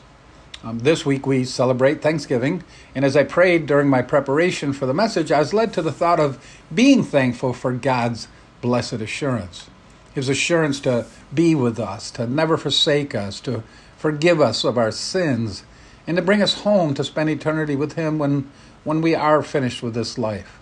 Um, 0.65 0.81
this 0.81 1.07
week 1.07 1.29
we 1.29 1.45
celebrate 1.45 2.03
Thanksgiving, 2.03 2.65
and 2.93 3.05
as 3.05 3.17
I 3.17 3.23
prayed 3.23 3.67
during 3.67 3.89
my 3.89 4.03
preparation 4.03 4.73
for 4.73 4.85
the 4.85 4.93
message, 4.93 5.31
I 5.31 5.39
was 5.39 5.55
led 5.55 5.73
to 5.75 5.83
the 5.83 5.93
thought 5.93 6.19
of 6.19 6.45
being 6.75 7.05
thankful 7.05 7.53
for 7.53 7.73
God's 7.73 8.27
blessed 8.61 8.95
assurance. 8.95 9.71
His 10.13 10.29
assurance 10.29 10.81
to 10.81 11.07
be 11.33 11.55
with 11.55 11.79
us, 11.79 12.11
to 12.13 12.27
never 12.27 12.57
forsake 12.57 13.15
us, 13.15 13.39
to 13.43 13.63
forgive 13.97 14.41
us 14.41 14.65
of 14.65 14.77
our 14.77 14.91
sins, 14.91 15.63
and 16.05 16.17
to 16.17 16.23
bring 16.23 16.43
us 16.43 16.63
home 16.63 16.95
to 16.95 17.05
spend 17.05 17.31
eternity 17.31 17.77
with 17.77 17.93
Him 17.93 18.19
when, 18.19 18.51
when 18.83 19.01
we 19.03 19.15
are 19.15 19.41
finished 19.45 19.85
with 19.85 19.95
this 19.95 20.19
life. 20.19 20.59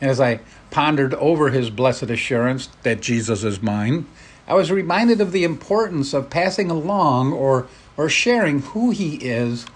And 0.00 0.08
as 0.08 0.20
I 0.20 0.40
pondered 0.72 1.14
over 1.14 1.50
his 1.50 1.70
blessed 1.70 2.10
assurance 2.10 2.68
that 2.82 3.00
Jesus 3.00 3.44
is 3.44 3.62
mine, 3.62 4.06
I 4.48 4.54
was 4.54 4.72
reminded 4.72 5.20
of 5.20 5.30
the 5.30 5.44
importance 5.44 6.12
of 6.12 6.30
passing 6.30 6.68
along 6.68 7.32
or, 7.32 7.68
or 7.96 8.08
sharing 8.08 8.62
who 8.62 8.90
he 8.90 9.16
is 9.16 9.66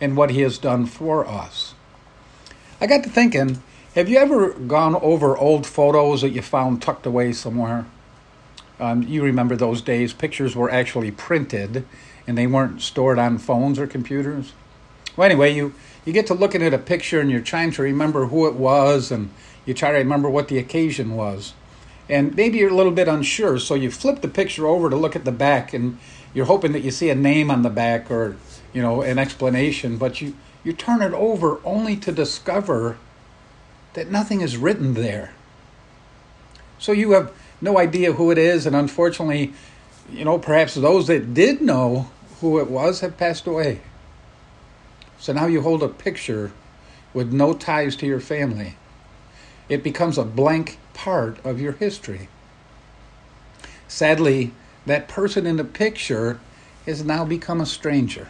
and 0.00 0.16
what 0.16 0.30
he 0.30 0.40
has 0.40 0.56
done 0.56 0.86
for 0.86 1.26
us. 1.26 1.74
I 2.80 2.86
got 2.86 3.04
to 3.04 3.10
thinking 3.10 3.62
have 3.94 4.10
you 4.10 4.18
ever 4.18 4.50
gone 4.50 4.94
over 4.96 5.38
old 5.38 5.66
photos 5.66 6.20
that 6.20 6.28
you 6.28 6.42
found 6.42 6.82
tucked 6.82 7.06
away 7.06 7.32
somewhere? 7.32 7.86
Um, 8.78 9.02
you 9.02 9.22
remember 9.22 9.56
those 9.56 9.80
days, 9.80 10.12
pictures 10.12 10.54
were 10.54 10.70
actually 10.70 11.10
printed 11.10 11.86
and 12.26 12.36
they 12.36 12.46
weren't 12.46 12.82
stored 12.82 13.18
on 13.18 13.38
phones 13.38 13.78
or 13.78 13.86
computers. 13.86 14.52
Well, 15.16 15.24
anyway, 15.24 15.54
you, 15.54 15.72
you 16.04 16.12
get 16.12 16.26
to 16.26 16.34
looking 16.34 16.62
at 16.62 16.74
a 16.74 16.78
picture 16.78 17.20
and 17.20 17.30
you're 17.30 17.40
trying 17.40 17.70
to 17.72 17.82
remember 17.82 18.26
who 18.26 18.46
it 18.46 18.54
was 18.54 19.10
and 19.10 19.30
you 19.66 19.74
try 19.74 19.90
to 19.90 19.98
remember 19.98 20.30
what 20.30 20.48
the 20.48 20.58
occasion 20.58 21.14
was. 21.14 21.52
And 22.08 22.34
maybe 22.36 22.58
you're 22.58 22.70
a 22.70 22.74
little 22.74 22.92
bit 22.92 23.08
unsure, 23.08 23.58
so 23.58 23.74
you 23.74 23.90
flip 23.90 24.22
the 24.22 24.28
picture 24.28 24.66
over 24.66 24.88
to 24.88 24.96
look 24.96 25.16
at 25.16 25.24
the 25.24 25.32
back 25.32 25.74
and 25.74 25.98
you're 26.32 26.46
hoping 26.46 26.72
that 26.72 26.80
you 26.80 26.90
see 26.90 27.10
a 27.10 27.14
name 27.14 27.50
on 27.50 27.62
the 27.62 27.70
back 27.70 28.10
or, 28.10 28.36
you 28.72 28.80
know, 28.80 29.02
an 29.02 29.18
explanation, 29.18 29.96
but 29.98 30.20
you, 30.20 30.34
you 30.62 30.72
turn 30.72 31.02
it 31.02 31.12
over 31.12 31.60
only 31.64 31.96
to 31.96 32.12
discover 32.12 32.96
that 33.94 34.10
nothing 34.10 34.40
is 34.40 34.56
written 34.56 34.94
there. 34.94 35.32
So 36.78 36.92
you 36.92 37.12
have 37.12 37.32
no 37.60 37.78
idea 37.78 38.12
who 38.12 38.30
it 38.30 38.38
is, 38.38 38.66
and 38.66 38.76
unfortunately, 38.76 39.54
you 40.12 40.24
know, 40.24 40.38
perhaps 40.38 40.74
those 40.74 41.06
that 41.06 41.34
did 41.34 41.60
know 41.60 42.10
who 42.40 42.58
it 42.58 42.70
was 42.70 43.00
have 43.00 43.16
passed 43.16 43.46
away. 43.46 43.80
So 45.18 45.32
now 45.32 45.46
you 45.46 45.62
hold 45.62 45.82
a 45.82 45.88
picture 45.88 46.52
with 47.14 47.32
no 47.32 47.54
ties 47.54 47.96
to 47.96 48.06
your 48.06 48.20
family. 48.20 48.76
It 49.68 49.82
becomes 49.82 50.18
a 50.18 50.24
blank 50.24 50.78
part 50.94 51.44
of 51.44 51.60
your 51.60 51.72
history. 51.72 52.28
Sadly, 53.88 54.52
that 54.86 55.08
person 55.08 55.46
in 55.46 55.56
the 55.56 55.64
picture 55.64 56.38
has 56.86 57.04
now 57.04 57.24
become 57.24 57.60
a 57.60 57.66
stranger. 57.66 58.28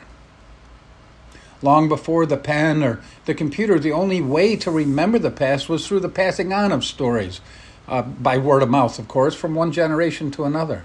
Long 1.63 1.89
before 1.89 2.27
the 2.27 2.37
pen 2.37 2.83
or 2.83 3.01
the 3.25 3.35
computer, 3.35 3.79
the 3.79 3.93
only 3.93 4.21
way 4.21 4.57
to 4.57 4.71
remember 4.71 5.19
the 5.19 5.31
past 5.31 5.69
was 5.69 5.87
through 5.87 6.01
the 6.01 6.09
passing 6.09 6.53
on 6.53 6.73
of 6.73 6.85
stories, 6.85 7.41
uh, 7.89 8.03
by 8.03 8.37
word 8.39 8.63
of 8.63 8.71
mouth, 8.71 8.99
of 8.99 9.09
course, 9.09 9.35
from 9.35 9.55
one 9.55 9.73
generation 9.73 10.31
to 10.33 10.45
another. 10.45 10.85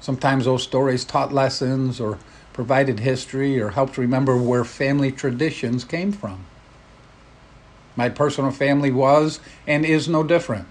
Sometimes 0.00 0.44
those 0.44 0.62
stories 0.62 1.04
taught 1.04 1.32
lessons 1.32 2.00
or 2.00 2.18
provided 2.52 3.00
history 3.00 3.60
or 3.60 3.70
helped 3.70 3.98
remember 3.98 4.36
where 4.36 4.64
family 4.64 5.10
traditions 5.10 5.84
came 5.84 6.12
from. 6.12 6.44
My 7.96 8.08
personal 8.08 8.50
family 8.50 8.90
was 8.90 9.40
and 9.66 9.84
is 9.84 10.08
no 10.08 10.22
different. 10.22 10.68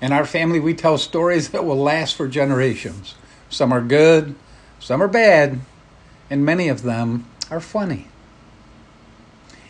In 0.00 0.12
our 0.12 0.26
family, 0.26 0.60
we 0.60 0.74
tell 0.74 0.98
stories 0.98 1.50
that 1.50 1.64
will 1.64 1.76
last 1.76 2.14
for 2.14 2.28
generations. 2.28 3.14
Some 3.48 3.72
are 3.72 3.80
good, 3.80 4.34
some 4.78 5.02
are 5.02 5.08
bad, 5.08 5.60
and 6.28 6.44
many 6.44 6.68
of 6.68 6.82
them 6.82 7.26
are 7.50 7.60
funny 7.60 8.08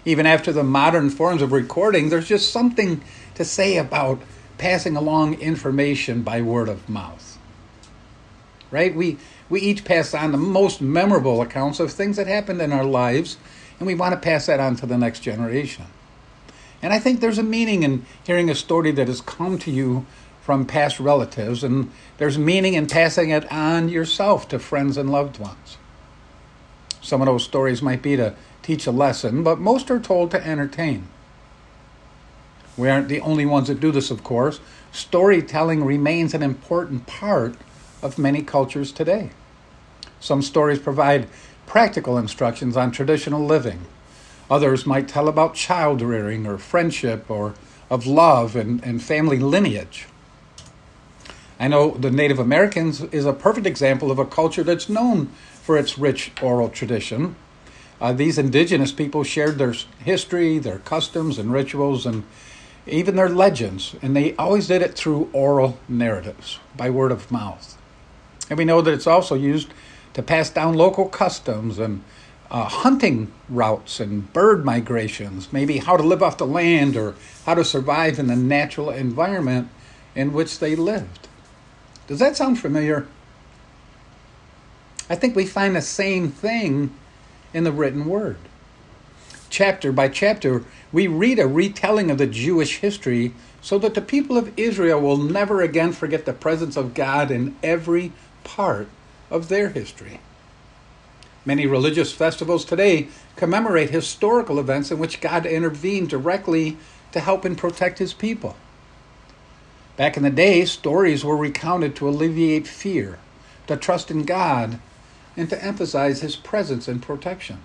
even 0.06 0.24
after 0.24 0.52
the 0.52 0.62
modern 0.62 1.10
forms 1.10 1.42
of 1.42 1.52
recording, 1.52 2.08
there's 2.08 2.28
just 2.28 2.50
something 2.50 3.02
to 3.34 3.44
say 3.44 3.76
about 3.76 4.22
passing 4.56 4.96
along 4.96 5.34
information 5.34 6.22
by 6.22 6.40
word 6.40 6.68
of 6.68 6.88
mouth. 6.88 7.36
Right? 8.70 8.94
We 8.94 9.18
we 9.48 9.60
each 9.60 9.84
pass 9.84 10.14
on 10.14 10.32
the 10.32 10.38
most 10.38 10.80
memorable 10.80 11.42
accounts 11.42 11.78
of 11.78 11.92
things 11.92 12.16
that 12.16 12.26
happened 12.26 12.62
in 12.62 12.72
our 12.72 12.84
lives, 12.84 13.36
and 13.78 13.86
we 13.86 13.94
want 13.94 14.14
to 14.14 14.20
pass 14.20 14.46
that 14.46 14.58
on 14.58 14.76
to 14.76 14.86
the 14.86 14.96
next 14.96 15.20
generation. 15.20 15.84
And 16.86 16.94
I 16.94 17.00
think 17.00 17.18
there's 17.18 17.38
a 17.38 17.42
meaning 17.42 17.82
in 17.82 18.06
hearing 18.22 18.48
a 18.48 18.54
story 18.54 18.92
that 18.92 19.08
has 19.08 19.20
come 19.20 19.58
to 19.58 19.72
you 19.72 20.06
from 20.40 20.64
past 20.64 21.00
relatives, 21.00 21.64
and 21.64 21.90
there's 22.18 22.38
meaning 22.38 22.74
in 22.74 22.86
passing 22.86 23.30
it 23.30 23.50
on 23.50 23.88
yourself 23.88 24.46
to 24.50 24.60
friends 24.60 24.96
and 24.96 25.10
loved 25.10 25.40
ones. 25.40 25.78
Some 27.00 27.20
of 27.20 27.26
those 27.26 27.42
stories 27.42 27.82
might 27.82 28.02
be 28.02 28.14
to 28.14 28.36
teach 28.62 28.86
a 28.86 28.92
lesson, 28.92 29.42
but 29.42 29.58
most 29.58 29.90
are 29.90 29.98
told 29.98 30.30
to 30.30 30.46
entertain. 30.46 31.08
We 32.76 32.88
aren't 32.88 33.08
the 33.08 33.20
only 33.20 33.46
ones 33.46 33.66
that 33.66 33.80
do 33.80 33.90
this, 33.90 34.12
of 34.12 34.22
course. 34.22 34.60
Storytelling 34.92 35.84
remains 35.84 36.34
an 36.34 36.42
important 36.44 37.08
part 37.08 37.56
of 38.00 38.16
many 38.16 38.42
cultures 38.42 38.92
today. 38.92 39.30
Some 40.20 40.40
stories 40.40 40.78
provide 40.78 41.26
practical 41.66 42.16
instructions 42.16 42.76
on 42.76 42.92
traditional 42.92 43.44
living. 43.44 43.86
Others 44.50 44.86
might 44.86 45.08
tell 45.08 45.28
about 45.28 45.54
child 45.54 46.00
rearing 46.00 46.46
or 46.46 46.58
friendship 46.58 47.30
or 47.30 47.54
of 47.90 48.06
love 48.06 48.56
and, 48.56 48.82
and 48.84 49.02
family 49.02 49.38
lineage. 49.38 50.06
I 51.58 51.68
know 51.68 51.92
the 51.92 52.10
Native 52.10 52.38
Americans 52.38 53.02
is 53.02 53.24
a 53.24 53.32
perfect 53.32 53.66
example 53.66 54.10
of 54.10 54.18
a 54.18 54.26
culture 54.26 54.62
that's 54.62 54.88
known 54.88 55.26
for 55.62 55.76
its 55.78 55.98
rich 55.98 56.30
oral 56.42 56.68
tradition. 56.68 57.34
Uh, 58.00 58.12
these 58.12 58.38
indigenous 58.38 58.92
people 58.92 59.24
shared 59.24 59.58
their 59.58 59.74
history, 60.04 60.58
their 60.58 60.78
customs 60.80 61.38
and 61.38 61.52
rituals, 61.52 62.04
and 62.04 62.24
even 62.86 63.16
their 63.16 63.28
legends, 63.28 63.96
and 64.02 64.14
they 64.14 64.36
always 64.36 64.68
did 64.68 64.82
it 64.82 64.94
through 64.94 65.30
oral 65.32 65.78
narratives, 65.88 66.60
by 66.76 66.90
word 66.90 67.10
of 67.10 67.32
mouth. 67.32 67.76
And 68.48 68.58
we 68.58 68.64
know 68.64 68.80
that 68.82 68.92
it's 68.92 69.06
also 69.06 69.34
used 69.34 69.68
to 70.14 70.22
pass 70.22 70.50
down 70.50 70.74
local 70.74 71.08
customs 71.08 71.78
and 71.78 72.04
uh, 72.50 72.64
hunting 72.64 73.32
routes 73.48 74.00
and 74.00 74.32
bird 74.32 74.64
migrations, 74.64 75.52
maybe 75.52 75.78
how 75.78 75.96
to 75.96 76.02
live 76.02 76.22
off 76.22 76.38
the 76.38 76.46
land 76.46 76.96
or 76.96 77.14
how 77.44 77.54
to 77.54 77.64
survive 77.64 78.18
in 78.18 78.26
the 78.26 78.36
natural 78.36 78.90
environment 78.90 79.68
in 80.14 80.32
which 80.32 80.58
they 80.58 80.76
lived. 80.76 81.28
Does 82.06 82.18
that 82.18 82.36
sound 82.36 82.58
familiar? 82.58 83.06
I 85.08 85.14
think 85.14 85.36
we 85.36 85.46
find 85.46 85.76
the 85.76 85.82
same 85.82 86.30
thing 86.30 86.94
in 87.52 87.64
the 87.64 87.72
written 87.72 88.06
word. 88.06 88.38
Chapter 89.48 89.92
by 89.92 90.08
chapter, 90.08 90.64
we 90.92 91.06
read 91.06 91.38
a 91.38 91.46
retelling 91.46 92.10
of 92.10 92.18
the 92.18 92.26
Jewish 92.26 92.78
history 92.78 93.32
so 93.60 93.78
that 93.78 93.94
the 93.94 94.00
people 94.00 94.36
of 94.36 94.56
Israel 94.58 95.00
will 95.00 95.16
never 95.16 95.62
again 95.62 95.92
forget 95.92 96.24
the 96.24 96.32
presence 96.32 96.76
of 96.76 96.94
God 96.94 97.30
in 97.30 97.56
every 97.62 98.12
part 98.44 98.88
of 99.30 99.48
their 99.48 99.70
history. 99.70 100.20
Many 101.46 101.64
religious 101.64 102.12
festivals 102.12 102.64
today 102.64 103.06
commemorate 103.36 103.90
historical 103.90 104.58
events 104.58 104.90
in 104.90 104.98
which 104.98 105.20
God 105.20 105.46
intervened 105.46 106.10
directly 106.10 106.76
to 107.12 107.20
help 107.20 107.44
and 107.44 107.56
protect 107.56 108.00
his 108.00 108.12
people. 108.12 108.56
Back 109.96 110.16
in 110.16 110.24
the 110.24 110.30
day, 110.30 110.64
stories 110.64 111.24
were 111.24 111.36
recounted 111.36 111.94
to 111.96 112.08
alleviate 112.08 112.66
fear, 112.66 113.20
to 113.68 113.76
trust 113.76 114.10
in 114.10 114.24
God, 114.24 114.80
and 115.36 115.48
to 115.48 115.64
emphasize 115.64 116.20
his 116.20 116.34
presence 116.34 116.88
and 116.88 117.00
protection. 117.00 117.60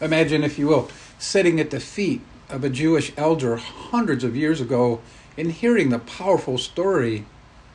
Imagine, 0.00 0.42
if 0.42 0.58
you 0.58 0.68
will, 0.68 0.88
sitting 1.18 1.60
at 1.60 1.70
the 1.70 1.80
feet 1.80 2.22
of 2.48 2.64
a 2.64 2.70
Jewish 2.70 3.12
elder 3.18 3.56
hundreds 3.56 4.24
of 4.24 4.34
years 4.34 4.60
ago 4.60 5.00
and 5.36 5.52
hearing 5.52 5.90
the 5.90 5.98
powerful 5.98 6.56
story 6.56 7.26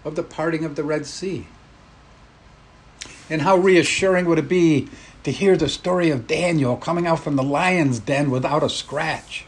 of 0.03 0.15
the 0.15 0.23
parting 0.23 0.65
of 0.65 0.75
the 0.75 0.83
Red 0.83 1.05
Sea. 1.05 1.45
And 3.29 3.41
how 3.41 3.57
reassuring 3.57 4.25
would 4.25 4.39
it 4.39 4.49
be 4.49 4.87
to 5.23 5.31
hear 5.31 5.55
the 5.55 5.69
story 5.69 6.09
of 6.09 6.27
Daniel 6.27 6.75
coming 6.77 7.05
out 7.05 7.19
from 7.19 7.35
the 7.35 7.43
lion's 7.43 7.99
den 7.99 8.31
without 8.31 8.63
a 8.63 8.69
scratch? 8.69 9.45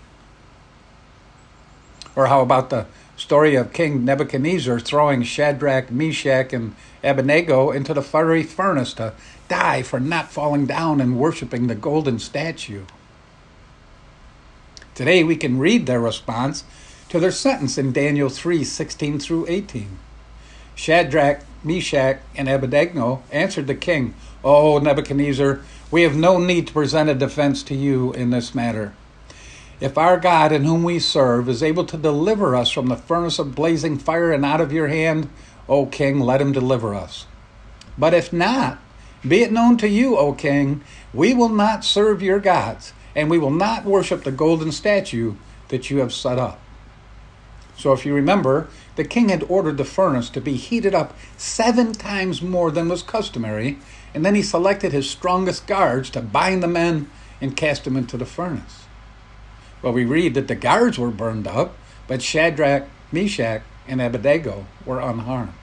Or 2.16 2.28
how 2.28 2.42
about 2.42 2.70
the 2.70 2.86
story 3.16 3.56
of 3.56 3.72
King 3.72 4.04
Nebuchadnezzar 4.04 4.80
throwing 4.80 5.24
Shadrach, 5.24 5.92
Meshach, 5.92 6.54
and 6.54 6.76
Abednego 7.04 7.72
into 7.72 7.94
the 7.94 8.02
fiery 8.02 8.44
furnace 8.44 8.94
to 8.96 9.14
die 9.48 9.84
for 9.84 10.00
not 10.00 10.32
falling 10.32 10.66
down 10.66 11.02
and 11.02 11.20
worshiping 11.20 11.68
the 11.68 11.76
golden 11.76 12.20
statue. 12.20 12.84
Today 14.96 15.24
we 15.24 15.36
can 15.36 15.60
read 15.60 15.86
their 15.86 16.00
response 16.00 16.64
to 17.10 17.20
their 17.20 17.32
sentence 17.32 17.78
in 17.78 17.92
Daniel 17.92 18.30
3 18.30 18.64
16 18.64 19.20
through 19.20 19.46
18. 19.48 19.98
Shadrach, 20.76 21.42
Meshach, 21.64 22.20
and 22.36 22.50
Abednego 22.50 23.24
answered 23.32 23.68
the 23.68 23.76
king, 23.76 24.14
O 24.44 24.80
Nebuchadnezzar, 24.80 25.62
we 25.92 26.04
have 26.04 26.16
no 26.16 26.38
need 26.38 26.68
to 26.68 26.74
present 26.74 27.10
a 27.10 27.16
defense 27.16 27.64
to 27.64 27.76
you 27.76 28.14
in 28.14 28.30
this 28.30 28.56
matter. 28.56 28.94
If 29.80 29.98
our 29.98 30.20
God, 30.20 30.52
in 30.52 30.64
whom 30.64 30.84
we 30.84 31.00
serve, 31.00 31.50
is 31.50 31.64
able 31.64 31.86
to 31.86 31.98
deliver 31.98 32.56
us 32.56 32.72
from 32.72 32.88
the 32.88 32.96
furnace 32.96 33.40
of 33.40 33.56
blazing 33.56 33.98
fire 33.98 34.32
and 34.32 34.46
out 34.46 34.62
of 34.62 34.72
your 34.72 34.88
hand, 34.88 35.30
O 35.68 35.86
king, 35.86 36.20
let 36.20 36.42
him 36.42 36.52
deliver 36.52 36.94
us. 36.94 37.26
But 37.98 38.14
if 38.14 38.32
not, 38.32 38.80
be 39.28 39.44
it 39.44 39.52
known 39.52 39.78
to 39.78 39.88
you, 39.88 40.18
O 40.18 40.34
king, 40.34 40.82
we 41.14 41.34
will 41.34 41.50
not 41.50 41.84
serve 41.84 42.22
your 42.22 42.40
gods, 42.40 42.94
and 43.16 43.30
we 43.30 43.38
will 43.38 43.52
not 43.52 43.86
worship 43.86 44.24
the 44.24 44.32
golden 44.32 44.72
statue 44.72 45.36
that 45.68 45.90
you 45.90 45.98
have 45.98 46.14
set 46.14 46.38
up. 46.40 46.60
So, 47.82 47.94
if 47.94 48.06
you 48.06 48.14
remember, 48.14 48.68
the 48.96 49.04
king 49.04 49.30
had 49.30 49.42
ordered 49.50 49.78
the 49.78 49.86
furnace 49.86 50.30
to 50.30 50.40
be 50.40 50.54
heated 50.54 50.94
up 50.94 51.18
seven 51.36 51.94
times 51.94 52.40
more 52.40 52.70
than 52.70 52.88
was 52.88 53.02
customary, 53.02 53.80
and 54.14 54.24
then 54.24 54.36
he 54.36 54.44
selected 54.44 54.92
his 54.92 55.10
strongest 55.10 55.66
guards 55.66 56.12
to 56.12 56.22
bind 56.22 56.62
the 56.62 56.68
men 56.68 57.10
and 57.42 57.58
cast 57.58 57.86
them 57.86 57.98
into 57.98 58.18
the 58.18 58.26
furnace. 58.26 58.86
Well, 59.82 59.94
we 59.94 60.06
read 60.06 60.36
that 60.36 60.48
the 60.48 60.54
guards 60.54 61.00
were 61.00 61.10
burned 61.10 61.48
up, 61.48 61.76
but 62.08 62.22
Shadrach, 62.22 62.88
Meshach, 63.12 63.64
and 63.88 64.00
Abednego 64.00 64.68
were 64.86 65.00
unharmed. 65.00 65.54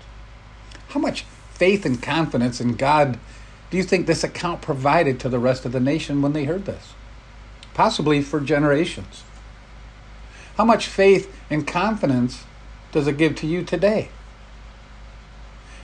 How 0.89 0.99
much 0.99 1.25
faith 1.53 1.87
and 1.87 2.03
confidence 2.03 2.61
in 2.61 2.75
God 2.75 3.21
do 3.71 3.77
you 3.77 3.85
think 3.85 4.09
this 4.09 4.25
account 4.25 4.61
provided 4.61 5.21
to 5.21 5.29
the 5.29 5.39
rest 5.39 5.65
of 5.65 5.71
the 5.71 5.79
nation 5.79 6.21
when 6.21 6.33
they 6.33 6.47
heard 6.47 6.65
this? 6.65 6.95
Possibly 7.75 8.23
for 8.23 8.41
generations. 8.41 9.23
How 10.59 10.65
much 10.65 10.89
faith 10.89 11.33
and 11.49 11.65
confidence 11.65 12.45
does 12.91 13.07
it 13.07 13.17
give 13.17 13.37
to 13.37 13.47
you 13.47 13.63
today? 13.63 14.09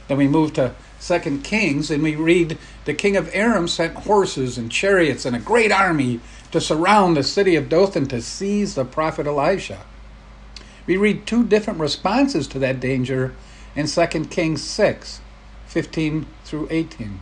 Then 0.09 0.19
we 0.19 0.27
move 0.27 0.53
to 0.55 0.75
Second 0.99 1.45
Kings 1.45 1.93
and 1.93 2.03
we 2.03 2.17
read 2.17 2.59
the 2.85 2.93
king 2.93 3.17
of 3.17 3.31
Aram 3.33 3.69
sent 3.69 3.95
horses 3.95 4.59
and 4.59 4.73
chariots 4.73 5.25
and 5.25 5.37
a 5.37 5.39
great 5.39 5.71
army 5.71 6.19
to 6.51 6.61
surround 6.61 7.17
the 7.17 7.23
city 7.23 7.55
of 7.55 7.69
Dothan 7.69 8.07
to 8.09 8.21
seize 8.21 8.75
the 8.75 8.85
prophet 8.85 9.29
Elisha. 9.29 9.83
We 10.87 10.97
read 10.97 11.25
two 11.25 11.45
different 11.45 11.79
responses 11.79 12.49
to 12.49 12.59
that 12.59 12.81
danger 12.81 13.33
in 13.77 13.87
2 13.87 14.07
Kings 14.25 14.63
6 14.63 15.21
15 15.69 16.27
through 16.45 16.67
18. 16.71 17.21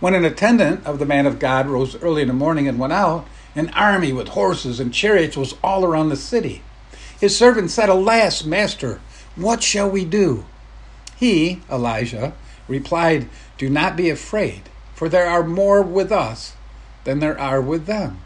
When 0.00 0.14
an 0.14 0.26
attendant 0.26 0.84
of 0.86 0.98
the 0.98 1.06
man 1.06 1.26
of 1.26 1.38
God 1.38 1.66
rose 1.66 1.96
early 2.02 2.22
in 2.22 2.28
the 2.28 2.34
morning 2.34 2.68
and 2.68 2.78
went 2.78 2.92
out, 2.92 3.26
an 3.58 3.70
army 3.70 4.12
with 4.12 4.28
horses 4.28 4.78
and 4.78 4.94
chariots 4.94 5.36
was 5.36 5.54
all 5.64 5.84
around 5.84 6.08
the 6.08 6.16
city. 6.16 6.62
His 7.20 7.36
servant 7.36 7.70
said, 7.70 7.88
Alas, 7.88 8.44
master, 8.44 9.00
what 9.34 9.62
shall 9.62 9.90
we 9.90 10.04
do? 10.04 10.44
He, 11.16 11.60
Elijah, 11.70 12.34
replied, 12.68 13.28
Do 13.56 13.68
not 13.68 13.96
be 13.96 14.10
afraid, 14.10 14.62
for 14.94 15.08
there 15.08 15.26
are 15.26 15.42
more 15.42 15.82
with 15.82 16.12
us 16.12 16.54
than 17.04 17.18
there 17.18 17.38
are 17.38 17.60
with 17.60 17.86
them. 17.86 18.20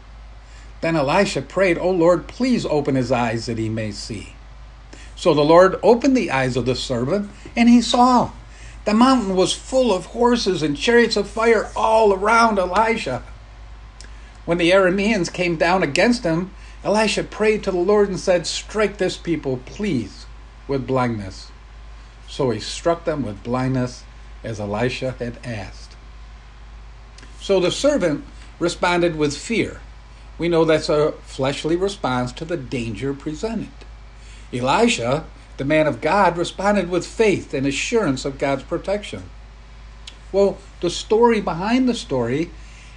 Then 0.81 0.95
Elisha 0.95 1.41
prayed, 1.41 1.77
O 1.77 1.89
Lord, 1.89 2.27
please 2.27 2.65
open 2.65 2.95
his 2.95 3.11
eyes 3.11 3.45
that 3.45 3.57
he 3.57 3.69
may 3.69 3.91
see. 3.91 4.33
So 5.15 5.33
the 5.33 5.41
Lord 5.41 5.79
opened 5.81 6.17
the 6.17 6.29
eyes 6.29 6.57
of 6.57 6.65
the 6.65 6.75
servant, 6.75 7.31
and 7.55 7.69
he 7.69 7.81
saw. 7.81 8.31
The 8.85 8.93
mountain 8.93 9.35
was 9.35 9.53
full 9.53 9.93
of 9.93 10.07
horses 10.07 10.61
and 10.61 10.77
chariots 10.77 11.15
of 11.15 11.29
fire 11.29 11.71
all 11.75 12.13
around 12.13 12.59
Elisha. 12.59 13.23
When 14.45 14.57
the 14.57 14.71
Arameans 14.71 15.31
came 15.31 15.55
down 15.55 15.83
against 15.83 16.23
him, 16.23 16.51
Elisha 16.83 17.23
prayed 17.23 17.63
to 17.63 17.71
the 17.71 17.77
Lord 17.77 18.09
and 18.09 18.19
said, 18.19 18.45
Strike 18.45 18.97
this 18.97 19.17
people, 19.17 19.57
please, 19.65 20.25
with 20.67 20.85
blindness. 20.85 21.51
So 22.27 22.49
he 22.49 22.59
struck 22.59 23.05
them 23.05 23.23
with 23.23 23.43
blindness 23.43 24.03
as 24.43 24.59
Elisha 24.59 25.15
had 25.19 25.37
asked. 25.45 25.95
So 27.39 27.59
the 27.59 27.71
servant 27.71 28.25
responded 28.59 29.15
with 29.15 29.37
fear. 29.37 29.81
We 30.37 30.49
know 30.49 30.65
that's 30.65 30.89
a 30.89 31.13
fleshly 31.23 31.75
response 31.75 32.31
to 32.33 32.45
the 32.45 32.57
danger 32.57 33.13
presented. 33.13 33.69
Elisha 34.51 35.25
the 35.57 35.65
man 35.65 35.87
of 35.87 36.01
God 36.01 36.37
responded 36.37 36.89
with 36.89 37.05
faith 37.05 37.53
and 37.53 37.67
assurance 37.67 38.25
of 38.25 38.39
God's 38.39 38.63
protection. 38.63 39.23
Well, 40.31 40.57
the 40.81 40.89
story 40.89 41.41
behind 41.41 41.87
the 41.87 41.93
story 41.93 42.49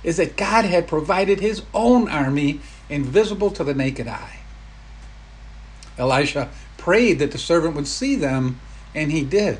is 0.06 0.16
that 0.18 0.36
God 0.36 0.64
had 0.64 0.86
provided 0.86 1.40
his 1.40 1.62
own 1.75 2.08
army 2.08 2.60
invisible 2.88 3.50
to 3.50 3.64
the 3.64 3.75
naked 3.75 4.06
eye. 4.06 4.38
Elisha 5.98 6.48
prayed 6.78 7.18
that 7.18 7.32
the 7.32 7.38
servant 7.38 7.75
would 7.75 7.88
see 7.88 8.14
them, 8.14 8.60
and 8.94 9.10
he 9.10 9.25
did. 9.25 9.58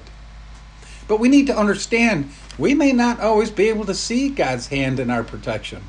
But 1.09 1.19
we 1.19 1.29
need 1.29 1.49
to 1.49 1.59
understand 1.59 2.31
we 2.57 2.75
may 2.75 2.93
not 2.93 3.21
always 3.21 3.51
be 3.51 3.69
able 3.69 3.85
to 3.87 3.95
see 3.95 4.29
God's 4.29 4.69
hand 4.69 5.01
in 5.01 5.11
our 5.11 5.25
protection, 5.25 5.83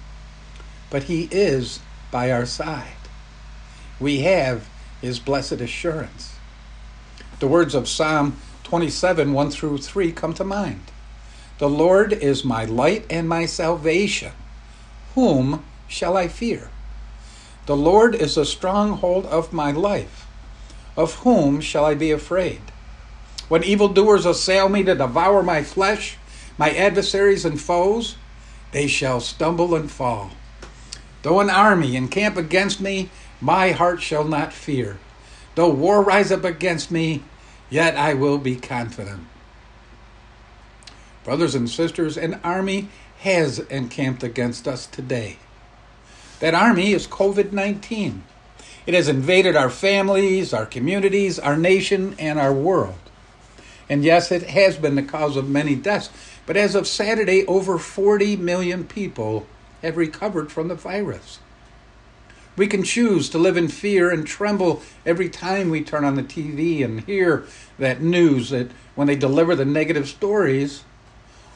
but 0.90 1.04
he 1.04 1.30
is 1.30 1.80
by 2.10 2.32
our 2.32 2.48
side. 2.48 2.94
We 4.00 4.22
have 4.22 4.68
his 5.02 5.20
blessed 5.20 5.54
assurance. 5.62 6.36
The 7.40 7.48
words 7.48 7.76
of 7.76 7.88
Psalm 7.88 8.38
27 8.64 9.34
1 9.34 9.52
through 9.52 9.78
3 9.78 10.12
come 10.14 10.34
to 10.34 10.44
mind. 10.44 10.82
The 11.60 11.70
Lord 11.70 12.12
is 12.12 12.44
my 12.44 12.66
light 12.66 13.06
and 13.10 13.30
my 13.30 13.46
salvation. 13.46 14.32
Whom 15.18 15.64
shall 15.88 16.16
I 16.16 16.28
fear? 16.28 16.70
The 17.66 17.76
Lord 17.76 18.14
is 18.14 18.36
the 18.36 18.46
stronghold 18.46 19.26
of 19.26 19.52
my 19.52 19.72
life. 19.72 20.28
Of 20.96 21.16
whom 21.26 21.60
shall 21.60 21.86
I 21.86 21.96
be 21.96 22.12
afraid? 22.12 22.62
When 23.50 23.64
evildoers 23.64 24.28
assail 24.28 24.70
me 24.70 24.84
to 24.84 24.94
devour 24.94 25.42
my 25.42 25.64
flesh, 25.64 26.18
my 26.56 26.70
adversaries 26.70 27.46
and 27.46 27.60
foes, 27.60 28.16
they 28.74 28.86
shall 28.86 29.20
stumble 29.20 29.74
and 29.74 29.90
fall. 29.90 30.34
Though 31.24 31.40
an 31.40 31.50
army 31.50 31.96
encamp 31.96 32.38
against 32.38 32.80
me, 32.80 33.10
my 33.42 33.72
heart 33.72 34.04
shall 34.04 34.24
not 34.24 34.54
fear. 34.54 35.00
Though 35.56 35.72
war 35.72 36.04
rise 36.04 36.32
up 36.32 36.44
against 36.44 36.92
me, 36.92 37.24
yet 37.72 37.98
I 37.98 38.14
will 38.14 38.38
be 38.38 38.56
confident. 38.56 39.24
Brothers 41.24 41.56
and 41.56 41.68
sisters, 41.68 42.18
an 42.18 42.40
army 42.44 42.90
has 43.20 43.60
encamped 43.60 44.24
against 44.24 44.68
us 44.68 44.86
today. 44.86 45.38
That 46.40 46.54
army 46.54 46.94
is 46.94 47.08
COVID 47.08 47.52
19. 47.52 48.24
It 48.86 48.94
has 48.94 49.10
invaded 49.10 49.56
our 49.56 49.70
families, 49.70 50.54
our 50.54 50.66
communities, 50.66 51.38
our 51.40 51.58
nation, 51.58 52.16
and 52.18 52.40
our 52.40 52.54
world. 52.54 53.00
And 53.90 54.04
yes, 54.04 54.32
it 54.32 54.44
has 54.44 54.78
been 54.78 54.96
the 54.96 55.04
cause 55.04 55.36
of 55.36 55.50
many 55.50 55.76
deaths. 55.76 56.10
But 56.46 56.58
as 56.58 56.76
of 56.76 56.88
Saturday, 56.88 57.46
over 57.46 57.78
40 57.78 58.38
million 58.38 58.86
people 58.86 59.46
have 59.82 59.98
recovered 59.98 60.52
from 60.52 60.68
the 60.68 60.76
virus. 60.76 61.40
We 62.56 62.68
can 62.68 62.84
choose 62.84 63.30
to 63.30 63.38
live 63.38 63.56
in 63.56 63.68
fear 63.68 64.10
and 64.10 64.26
tremble 64.26 64.82
every 65.06 65.30
time 65.30 65.70
we 65.70 65.84
turn 65.84 66.04
on 66.04 66.16
the 66.16 66.24
TV 66.24 66.84
and 66.84 67.02
hear 67.02 67.46
that 67.78 68.02
news 68.02 68.50
that 68.50 68.72
when 68.96 69.08
they 69.08 69.16
deliver 69.16 69.56
the 69.56 69.66
negative 69.66 70.08
stories, 70.08 70.84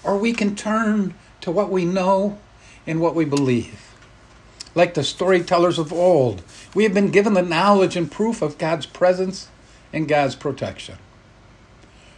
or 0.04 0.18
we 0.18 0.32
can 0.34 0.56
turn 0.56 1.16
to 1.42 1.52
what 1.52 1.70
we 1.70 1.86
know 1.86 2.38
and 2.88 3.00
what 3.00 3.16
we 3.16 3.26
believe. 3.26 3.94
Like 4.74 4.94
the 4.94 5.04
storytellers 5.04 5.78
of 5.78 5.92
old, 5.92 6.44
we 6.74 6.84
have 6.84 6.94
been 6.94 7.12
given 7.12 7.34
the 7.34 7.42
knowledge 7.42 7.96
and 7.96 8.12
proof 8.12 8.42
of 8.42 8.58
God's 8.58 8.86
presence 8.86 9.50
and 9.92 10.08
God's 10.08 10.36
protection. 10.36 10.98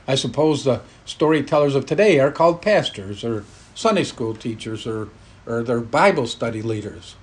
I 0.07 0.15
suppose 0.15 0.63
the 0.63 0.81
storytellers 1.05 1.75
of 1.75 1.85
today 1.85 2.19
are 2.19 2.31
called 2.31 2.61
pastors 2.61 3.23
or 3.23 3.45
Sunday 3.73 4.03
school 4.03 4.35
teachers 4.35 4.85
or, 4.85 5.09
or 5.45 5.63
they're 5.63 5.79
Bible 5.79 6.27
study 6.27 6.61
leaders. 6.61 7.15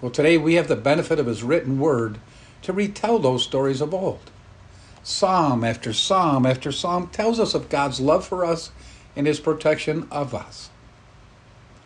Well, 0.00 0.10
today 0.10 0.38
we 0.38 0.54
have 0.54 0.68
the 0.68 0.76
benefit 0.76 1.18
of 1.18 1.26
His 1.26 1.42
written 1.42 1.78
word 1.78 2.18
to 2.62 2.72
retell 2.72 3.18
those 3.18 3.44
stories 3.44 3.80
of 3.80 3.92
old. 3.92 4.30
Psalm 5.02 5.64
after 5.64 5.92
psalm 5.92 6.46
after 6.46 6.70
psalm 6.70 7.08
tells 7.08 7.40
us 7.40 7.54
of 7.54 7.68
God's 7.68 8.00
love 8.00 8.26
for 8.26 8.44
us 8.44 8.70
and 9.16 9.26
His 9.26 9.40
protection 9.40 10.06
of 10.10 10.34
us. 10.34 10.70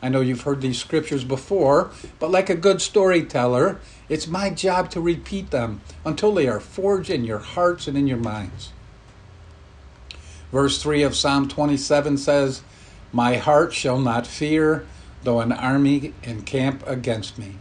I 0.02 0.08
know 0.08 0.20
you've 0.20 0.42
heard 0.42 0.60
these 0.60 0.78
scriptures 0.78 1.24
before, 1.24 1.90
but 2.18 2.30
like 2.30 2.50
a 2.50 2.54
good 2.54 2.82
storyteller, 2.82 3.80
it's 4.08 4.26
my 4.26 4.50
job 4.50 4.90
to 4.90 5.00
repeat 5.00 5.50
them 5.50 5.80
until 6.04 6.34
they 6.34 6.46
are 6.46 6.60
forged 6.60 7.10
in 7.10 7.24
your 7.24 7.38
hearts 7.38 7.88
and 7.88 7.96
in 7.96 8.06
your 8.06 8.18
minds. 8.18 8.72
Verse 10.52 10.80
3 10.80 11.02
of 11.02 11.16
Psalm 11.16 11.48
27 11.48 12.18
says, 12.18 12.62
My 13.12 13.36
heart 13.36 13.74
shall 13.74 13.98
not 13.98 14.26
fear, 14.26 14.86
though 15.24 15.40
an 15.40 15.50
army 15.50 16.14
encamp 16.22 16.86
against 16.86 17.36
me. 17.38 17.56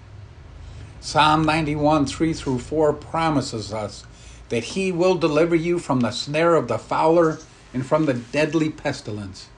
Psalm 0.99 1.43
91, 1.45 2.05
3 2.05 2.33
through 2.33 2.59
4 2.59 2.93
promises 2.93 3.73
us 3.73 4.05
that 4.49 4.63
he 4.63 4.91
will 4.91 5.15
deliver 5.15 5.55
you 5.55 5.79
from 5.79 6.01
the 6.01 6.11
snare 6.11 6.55
of 6.55 6.67
the 6.67 6.77
fowler 6.77 7.39
and 7.73 7.85
from 7.85 8.05
the 8.05 8.13
deadly 8.13 8.69
pestilence. 8.69 9.49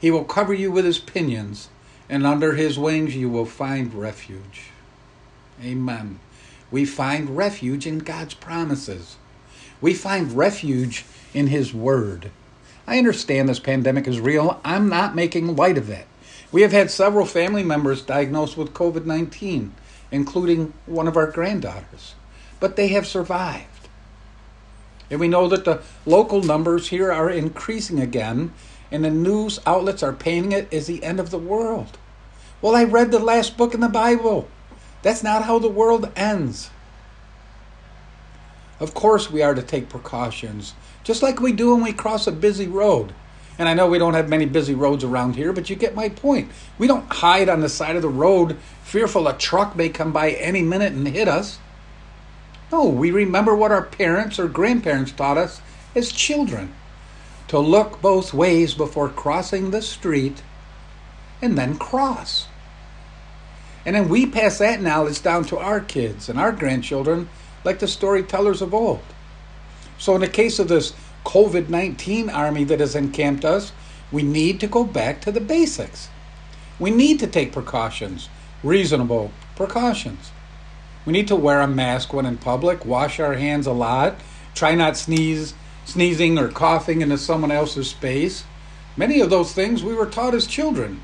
He 0.00 0.10
will 0.10 0.24
cover 0.24 0.54
you 0.54 0.70
with 0.70 0.84
his 0.84 0.98
pinions, 0.98 1.68
and 2.08 2.26
under 2.26 2.54
his 2.54 2.78
wings 2.78 3.16
you 3.16 3.28
will 3.28 3.46
find 3.46 3.94
refuge. 3.94 4.70
Amen. 5.62 6.20
We 6.70 6.84
find 6.84 7.36
refuge 7.36 7.86
in 7.86 7.98
God's 7.98 8.34
promises. 8.34 9.16
We 9.80 9.94
find 9.94 10.32
refuge 10.32 11.04
in 11.32 11.48
his 11.48 11.72
word. 11.72 12.30
I 12.86 12.98
understand 12.98 13.48
this 13.48 13.58
pandemic 13.58 14.06
is 14.06 14.20
real. 14.20 14.60
I'm 14.64 14.88
not 14.88 15.14
making 15.14 15.56
light 15.56 15.78
of 15.78 15.90
it. 15.90 16.06
We 16.52 16.62
have 16.62 16.72
had 16.72 16.90
several 16.90 17.26
family 17.26 17.64
members 17.64 18.02
diagnosed 18.02 18.56
with 18.56 18.74
COVID 18.74 19.04
19 19.04 19.72
including 20.10 20.72
one 20.86 21.08
of 21.08 21.16
our 21.16 21.30
granddaughters. 21.30 22.14
But 22.60 22.76
they 22.76 22.88
have 22.88 23.06
survived. 23.06 23.88
And 25.10 25.20
we 25.20 25.28
know 25.28 25.48
that 25.48 25.64
the 25.64 25.82
local 26.04 26.42
numbers 26.42 26.88
here 26.88 27.12
are 27.12 27.30
increasing 27.30 28.00
again, 28.00 28.52
and 28.90 29.04
the 29.04 29.10
news 29.10 29.58
outlets 29.66 30.02
are 30.02 30.12
painting 30.12 30.52
it 30.52 30.72
as 30.72 30.86
the 30.86 31.02
end 31.02 31.20
of 31.20 31.30
the 31.30 31.38
world. 31.38 31.98
Well, 32.62 32.74
I 32.74 32.84
read 32.84 33.10
the 33.10 33.18
last 33.18 33.56
book 33.56 33.74
in 33.74 33.80
the 33.80 33.88
Bible. 33.88 34.48
That's 35.02 35.22
not 35.22 35.44
how 35.44 35.58
the 35.58 35.68
world 35.68 36.10
ends. 36.16 36.70
Of 38.80 38.94
course, 38.94 39.30
we 39.30 39.42
are 39.42 39.54
to 39.54 39.62
take 39.62 39.88
precautions, 39.88 40.74
just 41.04 41.22
like 41.22 41.40
we 41.40 41.52
do 41.52 41.74
when 41.74 41.82
we 41.82 41.92
cross 41.92 42.26
a 42.26 42.32
busy 42.32 42.66
road. 42.66 43.14
And 43.58 43.68
I 43.68 43.74
know 43.74 43.88
we 43.88 43.98
don't 43.98 44.14
have 44.14 44.28
many 44.28 44.44
busy 44.44 44.74
roads 44.74 45.02
around 45.02 45.36
here, 45.36 45.52
but 45.52 45.70
you 45.70 45.76
get 45.76 45.94
my 45.94 46.10
point. 46.10 46.50
We 46.76 46.86
don't 46.86 47.10
hide 47.10 47.48
on 47.48 47.60
the 47.60 47.70
side 47.70 47.96
of 47.96 48.02
the 48.02 48.08
road 48.08 48.58
fearful 48.82 49.26
a 49.26 49.36
truck 49.36 49.74
may 49.74 49.88
come 49.88 50.12
by 50.12 50.30
any 50.30 50.62
minute 50.62 50.92
and 50.92 51.08
hit 51.08 51.26
us. 51.26 51.58
No, 52.70 52.86
we 52.86 53.10
remember 53.10 53.54
what 53.54 53.72
our 53.72 53.82
parents 53.82 54.38
or 54.38 54.48
grandparents 54.48 55.12
taught 55.12 55.38
us 55.38 55.60
as 55.94 56.12
children 56.12 56.72
to 57.48 57.58
look 57.58 58.00
both 58.00 58.34
ways 58.34 58.74
before 58.74 59.08
crossing 59.08 59.70
the 59.70 59.82
street 59.82 60.42
and 61.40 61.56
then 61.56 61.76
cross. 61.76 62.46
And 63.84 63.94
then 63.94 64.08
we 64.08 64.26
pass 64.26 64.58
that 64.58 64.82
knowledge 64.82 65.22
down 65.22 65.44
to 65.44 65.58
our 65.58 65.80
kids 65.80 66.28
and 66.28 66.38
our 66.38 66.52
grandchildren 66.52 67.28
like 67.64 67.78
the 67.78 67.88
storytellers 67.88 68.62
of 68.62 68.74
old. 68.74 69.02
So, 69.98 70.14
in 70.14 70.20
the 70.20 70.28
case 70.28 70.58
of 70.58 70.68
this 70.68 70.92
COVID 71.24 71.68
19 71.68 72.28
army 72.30 72.64
that 72.64 72.80
has 72.80 72.94
encamped 72.94 73.44
us, 73.44 73.72
we 74.10 74.22
need 74.22 74.60
to 74.60 74.66
go 74.66 74.84
back 74.84 75.20
to 75.22 75.32
the 75.32 75.40
basics. 75.40 76.08
We 76.78 76.90
need 76.90 77.20
to 77.20 77.26
take 77.26 77.52
precautions, 77.52 78.28
reasonable 78.62 79.30
precautions. 79.54 80.30
We 81.04 81.12
need 81.12 81.28
to 81.28 81.36
wear 81.36 81.60
a 81.60 81.68
mask 81.68 82.12
when 82.12 82.26
in 82.26 82.36
public, 82.36 82.84
wash 82.84 83.20
our 83.20 83.34
hands 83.34 83.66
a 83.66 83.72
lot, 83.72 84.16
try 84.54 84.74
not 84.74 84.96
sneeze, 84.96 85.54
sneezing 85.86 86.38
or 86.38 86.48
coughing 86.48 87.00
into 87.00 87.16
someone 87.16 87.50
else's 87.50 87.88
space. 87.88 88.44
Many 88.96 89.20
of 89.20 89.30
those 89.30 89.52
things 89.52 89.82
we 89.82 89.94
were 89.94 90.06
taught 90.06 90.34
as 90.34 90.46
children. 90.46 91.00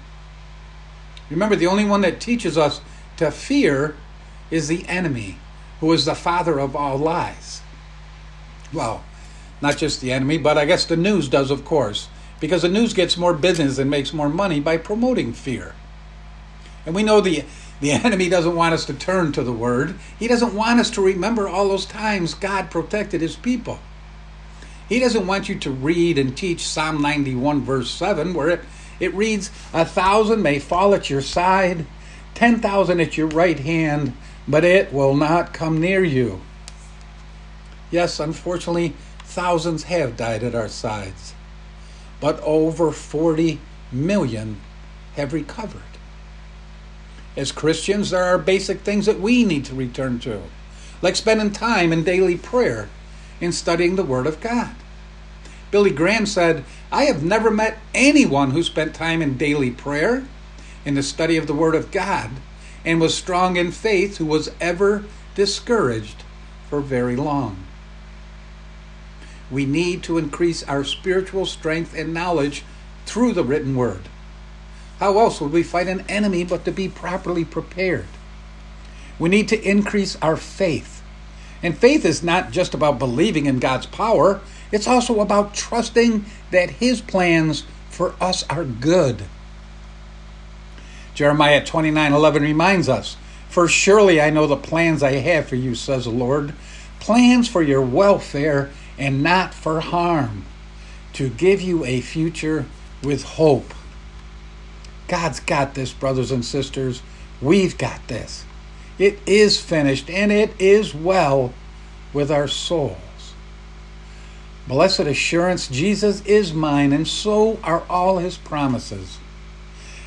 Remember, 1.30 1.56
the 1.56 1.66
only 1.66 1.84
one 1.86 2.02
that 2.02 2.20
teaches 2.20 2.58
us 2.58 2.82
to 3.16 3.30
fear 3.30 3.96
is 4.50 4.68
the 4.68 4.86
enemy, 4.86 5.38
who 5.80 5.90
is 5.92 6.04
the 6.04 6.14
father 6.14 6.58
of 6.58 6.76
all 6.76 6.98
lies. 6.98 7.62
Well, 8.72 9.02
not 9.62 9.78
just 9.78 10.00
the 10.00 10.12
enemy, 10.12 10.36
but 10.36 10.58
I 10.58 10.66
guess 10.66 10.84
the 10.84 10.96
news 10.96 11.28
does, 11.28 11.50
of 11.50 11.64
course, 11.64 12.08
because 12.40 12.62
the 12.62 12.68
news 12.68 12.92
gets 12.92 13.16
more 13.16 13.32
business 13.32 13.78
and 13.78 13.88
makes 13.88 14.12
more 14.12 14.28
money 14.28 14.60
by 14.60 14.76
promoting 14.76 15.32
fear. 15.32 15.74
And 16.84 16.94
we 16.94 17.02
know 17.02 17.20
the 17.20 17.44
the 17.80 17.90
enemy 18.04 18.28
doesn't 18.28 18.54
want 18.54 18.74
us 18.74 18.84
to 18.86 18.94
turn 18.94 19.32
to 19.32 19.42
the 19.42 19.52
Word. 19.52 19.96
He 20.18 20.28
doesn't 20.28 20.54
want 20.54 20.80
us 20.80 20.90
to 20.90 21.02
remember 21.02 21.48
all 21.48 21.68
those 21.68 21.86
times 21.86 22.34
God 22.34 22.70
protected 22.70 23.20
His 23.20 23.36
people. 23.36 23.80
He 24.92 25.00
doesn't 25.00 25.26
want 25.26 25.48
you 25.48 25.58
to 25.60 25.70
read 25.70 26.18
and 26.18 26.36
teach 26.36 26.68
Psalm 26.68 27.00
91, 27.00 27.62
verse 27.62 27.90
7, 27.90 28.34
where 28.34 28.50
it, 28.50 28.60
it 29.00 29.14
reads, 29.14 29.50
A 29.72 29.86
thousand 29.86 30.42
may 30.42 30.58
fall 30.58 30.92
at 30.94 31.08
your 31.08 31.22
side, 31.22 31.86
10,000 32.34 33.00
at 33.00 33.16
your 33.16 33.28
right 33.28 33.58
hand, 33.58 34.14
but 34.46 34.64
it 34.64 34.92
will 34.92 35.16
not 35.16 35.54
come 35.54 35.80
near 35.80 36.04
you. 36.04 36.42
Yes, 37.90 38.20
unfortunately, 38.20 38.92
thousands 39.20 39.84
have 39.84 40.18
died 40.18 40.42
at 40.42 40.54
our 40.54 40.68
sides, 40.68 41.32
but 42.20 42.38
over 42.40 42.92
40 42.92 43.60
million 43.90 44.60
have 45.16 45.32
recovered. 45.32 45.80
As 47.34 47.50
Christians, 47.50 48.10
there 48.10 48.24
are 48.24 48.36
basic 48.36 48.80
things 48.80 49.06
that 49.06 49.20
we 49.20 49.42
need 49.42 49.64
to 49.64 49.74
return 49.74 50.18
to, 50.18 50.42
like 51.00 51.16
spending 51.16 51.50
time 51.50 51.94
in 51.94 52.04
daily 52.04 52.36
prayer 52.36 52.90
and 53.40 53.54
studying 53.54 53.96
the 53.96 54.04
Word 54.04 54.26
of 54.26 54.38
God. 54.42 54.76
Billy 55.72 55.90
Graham 55.90 56.26
said, 56.26 56.64
I 56.92 57.04
have 57.04 57.24
never 57.24 57.50
met 57.50 57.78
anyone 57.94 58.50
who 58.50 58.62
spent 58.62 58.94
time 58.94 59.22
in 59.22 59.38
daily 59.38 59.70
prayer, 59.70 60.24
in 60.84 60.94
the 60.94 61.02
study 61.02 61.38
of 61.38 61.46
the 61.46 61.54
Word 61.54 61.74
of 61.74 61.90
God, 61.90 62.30
and 62.84 63.00
was 63.00 63.14
strong 63.16 63.56
in 63.56 63.72
faith 63.72 64.18
who 64.18 64.26
was 64.26 64.50
ever 64.60 65.04
discouraged 65.34 66.24
for 66.68 66.80
very 66.82 67.16
long. 67.16 67.56
We 69.50 69.64
need 69.64 70.02
to 70.04 70.18
increase 70.18 70.62
our 70.64 70.84
spiritual 70.84 71.46
strength 71.46 71.94
and 71.96 72.12
knowledge 72.12 72.64
through 73.06 73.32
the 73.32 73.44
written 73.44 73.74
Word. 73.74 74.10
How 74.98 75.18
else 75.18 75.40
would 75.40 75.52
we 75.52 75.62
fight 75.62 75.88
an 75.88 76.04
enemy 76.08 76.44
but 76.44 76.66
to 76.66 76.70
be 76.70 76.88
properly 76.88 77.46
prepared? 77.46 78.06
We 79.18 79.30
need 79.30 79.48
to 79.48 79.68
increase 79.68 80.16
our 80.20 80.36
faith. 80.36 81.02
And 81.62 81.78
faith 81.78 82.04
is 82.04 82.22
not 82.22 82.50
just 82.50 82.74
about 82.74 82.98
believing 82.98 83.46
in 83.46 83.58
God's 83.58 83.86
power, 83.86 84.40
it's 84.72 84.88
also 84.88 85.20
about 85.20 85.54
trusting 85.54 86.24
that 86.50 86.70
His 86.70 87.00
plans 87.00 87.64
for 87.90 88.14
us 88.20 88.42
are 88.48 88.64
good. 88.64 89.22
Jeremiah 91.14 91.64
29 91.64 92.12
11 92.12 92.42
reminds 92.42 92.88
us, 92.88 93.16
For 93.48 93.68
surely 93.68 94.20
I 94.20 94.30
know 94.30 94.46
the 94.46 94.56
plans 94.56 95.02
I 95.02 95.12
have 95.12 95.46
for 95.46 95.56
you, 95.56 95.74
says 95.74 96.04
the 96.04 96.10
Lord, 96.10 96.54
plans 97.00 97.48
for 97.48 97.62
your 97.62 97.82
welfare 97.82 98.70
and 98.98 99.22
not 99.22 99.52
for 99.52 99.80
harm, 99.80 100.46
to 101.12 101.28
give 101.28 101.60
you 101.60 101.84
a 101.84 102.00
future 102.00 102.64
with 103.02 103.24
hope. 103.24 103.74
God's 105.08 105.40
got 105.40 105.74
this, 105.74 105.92
brothers 105.92 106.30
and 106.30 106.44
sisters. 106.44 107.02
We've 107.42 107.76
got 107.76 108.06
this. 108.08 108.44
It 108.98 109.18
is 109.26 109.60
finished 109.60 110.08
and 110.08 110.32
it 110.32 110.58
is 110.58 110.94
well 110.94 111.52
with 112.12 112.30
our 112.30 112.48
souls. 112.48 112.96
Blessed 114.66 115.00
assurance, 115.00 115.68
Jesus 115.68 116.24
is 116.24 116.52
mine, 116.52 116.92
and 116.92 117.06
so 117.06 117.58
are 117.62 117.84
all 117.88 118.18
his 118.18 118.36
promises. 118.36 119.18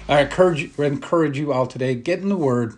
I 0.08 0.22
encourage, 0.22 0.78
encourage 0.80 1.38
you 1.38 1.52
all 1.52 1.68
today 1.68 1.96
get 1.96 2.20
in 2.20 2.30
the 2.30 2.38
Word, 2.38 2.76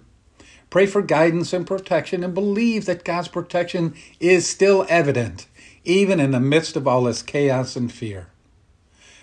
pray 0.69 0.85
for 0.85 1.01
guidance 1.01 1.53
and 1.53 1.67
protection, 1.67 2.23
and 2.23 2.33
believe 2.33 2.85
that 2.85 3.05
God's 3.05 3.27
protection 3.27 3.93
is 4.19 4.47
still 4.47 4.85
evident, 4.89 5.47
even 5.83 6.19
in 6.19 6.31
the 6.31 6.39
midst 6.39 6.75
of 6.75 6.87
all 6.87 7.03
this 7.03 7.21
chaos 7.21 7.75
and 7.75 7.91
fear. 7.91 8.27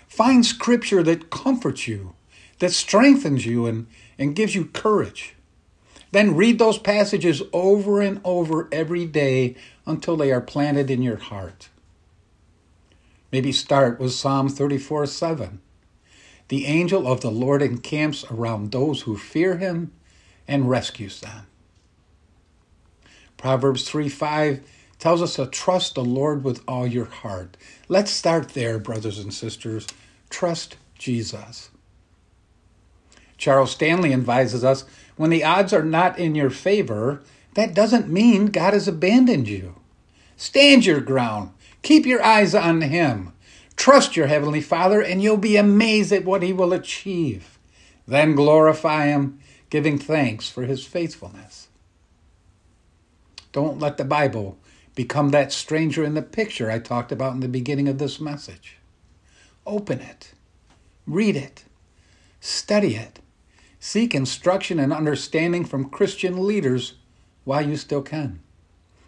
Find 0.07 0.45
scripture 0.45 1.03
that 1.03 1.29
comforts 1.29 1.87
you 1.87 2.15
that 2.59 2.71
strengthens 2.71 3.45
you 3.45 3.65
and, 3.65 3.87
and 4.17 4.35
gives 4.35 4.55
you 4.55 4.65
courage. 4.65 5.35
Then 6.11 6.35
read 6.35 6.59
those 6.59 6.77
passages 6.77 7.41
over 7.51 8.01
and 8.01 8.21
over 8.23 8.69
every 8.71 9.05
day 9.05 9.55
until 9.85 10.15
they 10.15 10.31
are 10.31 10.41
planted 10.41 10.89
in 10.89 11.01
your 11.01 11.17
heart. 11.17 11.69
Maybe 13.31 13.51
start 13.51 13.99
with 13.99 14.13
Psalm 14.13 14.49
34 14.49 15.07
7. 15.07 15.59
The 16.47 16.65
angel 16.65 17.11
of 17.11 17.21
the 17.21 17.31
Lord 17.31 17.61
encamps 17.61 18.23
around 18.31 18.71
those 18.71 19.01
who 19.01 19.17
fear 19.17 19.57
him 19.57 19.91
and 20.47 20.69
rescues 20.69 21.19
them. 21.21 21.47
Proverbs 23.37 23.87
3 23.87 24.09
5 24.09 24.61
tells 24.99 25.21
us 25.21 25.35
to 25.35 25.45
trust 25.47 25.95
the 25.95 26.03
Lord 26.03 26.43
with 26.43 26.63
all 26.67 26.87
your 26.87 27.05
heart. 27.05 27.57
Let's 27.87 28.11
start 28.11 28.49
there, 28.49 28.79
brothers 28.79 29.19
and 29.19 29.33
sisters. 29.33 29.87
Trust 30.29 30.77
Jesus. 30.97 31.69
Charles 33.37 33.71
Stanley 33.71 34.13
advises 34.13 34.63
us 34.63 34.85
when 35.17 35.29
the 35.29 35.43
odds 35.43 35.73
are 35.73 35.83
not 35.83 36.17
in 36.17 36.35
your 36.35 36.49
favor, 36.49 37.21
that 37.55 37.73
doesn't 37.73 38.09
mean 38.09 38.47
God 38.47 38.73
has 38.73 38.87
abandoned 38.87 39.47
you. 39.47 39.75
Stand 40.37 40.85
your 40.85 40.99
ground. 40.99 41.51
Keep 41.85 42.07
your 42.07 42.23
eyes 42.23 42.55
on 42.55 42.81
Him. 42.81 43.31
Trust 43.75 44.17
your 44.17 44.25
Heavenly 44.25 44.59
Father, 44.59 45.01
and 45.01 45.21
you'll 45.21 45.37
be 45.37 45.55
amazed 45.55 46.11
at 46.11 46.25
what 46.25 46.41
He 46.41 46.51
will 46.51 46.73
achieve. 46.73 47.59
Then 48.07 48.33
glorify 48.33 49.05
Him, 49.05 49.39
giving 49.69 49.99
thanks 49.99 50.49
for 50.49 50.63
His 50.63 50.83
faithfulness. 50.83 51.67
Don't 53.51 53.79
let 53.79 53.97
the 53.97 54.03
Bible 54.03 54.57
become 54.95 55.29
that 55.29 55.53
stranger 55.53 56.03
in 56.03 56.15
the 56.15 56.23
picture 56.23 56.71
I 56.71 56.79
talked 56.79 57.11
about 57.11 57.35
in 57.35 57.41
the 57.41 57.47
beginning 57.47 57.87
of 57.87 57.99
this 57.99 58.19
message. 58.19 58.77
Open 59.65 60.01
it, 60.01 60.33
read 61.05 61.35
it, 61.35 61.65
study 62.39 62.95
it, 62.95 63.19
Seek 63.85 64.15
instruction 64.15 64.79
and 64.79 64.91
understanding 64.91 65.63
from 65.63 65.91
Christian 65.91 66.47
leaders 66.47 66.95
while 67.43 67.61
you 67.61 67.77
still 67.77 68.01
can. 68.01 68.39